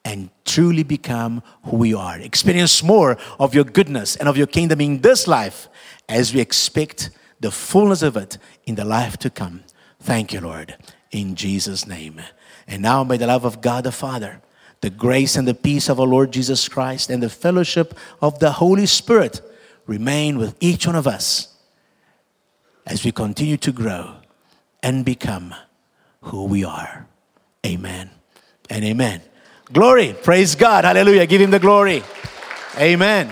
and 0.05 0.31
truly 0.45 0.83
become 0.83 1.43
who 1.65 1.77
we 1.77 1.95
are. 1.95 2.19
Experience 2.19 2.83
more 2.83 3.17
of 3.41 3.55
your 3.55 3.65
goodness 3.65 4.17
and 4.17 4.29
of 4.29 4.37
your 4.37 4.47
kingdom 4.47 4.81
in 4.81 5.01
this 5.01 5.27
life 5.27 5.69
as 6.09 6.35
we 6.35 6.41
expect 6.41 7.11
the 7.41 7.51
fullness 7.51 8.03
of 8.03 8.17
it 8.17 8.39
in 8.65 8.75
the 8.75 8.85
life 8.85 9.17
to 9.19 9.31
come. 9.31 9.65
Thank 10.01 10.33
you, 10.33 10.41
Lord, 10.41 10.77
in 11.11 11.35
Jesus' 11.35 11.87
name. 11.87 12.21
And 12.67 12.83
now 12.83 13.05
may 13.05 13.17
the 13.17 13.27
love 13.27 13.45
of 13.45 13.61
God 13.61 13.85
the 13.85 13.93
Father, 13.93 14.43
the 14.81 14.91
grace 14.91 15.37
and 15.37 15.49
the 15.49 15.55
peace 15.55 15.89
of 15.89 15.99
our 15.99 16.07
Lord 16.07 16.33
Jesus 16.33 16.69
Christ, 16.69 17.09
and 17.09 17.23
the 17.23 17.31
fellowship 17.31 17.95
of 18.21 18.39
the 18.39 18.53
Holy 18.53 18.87
Spirit 18.87 19.41
remain 19.87 20.39
with 20.39 20.57
each 20.61 20.87
one 20.87 20.97
of 20.97 21.07
us 21.07 21.49
as 22.87 23.05
we 23.05 23.13
continue 23.13 23.57
to 23.57 23.73
grow 23.73 24.17
and 24.83 25.05
become 25.05 25.55
who 26.23 26.45
we 26.45 26.65
are. 26.65 27.07
Amen 27.65 28.11
and 28.69 28.85
amen. 28.85 29.23
Glory. 29.73 30.15
Praise 30.23 30.55
God. 30.55 30.85
Hallelujah. 30.85 31.27
Give 31.27 31.41
him 31.41 31.51
the 31.51 31.59
glory. 31.59 32.03
Amen. 32.79 33.31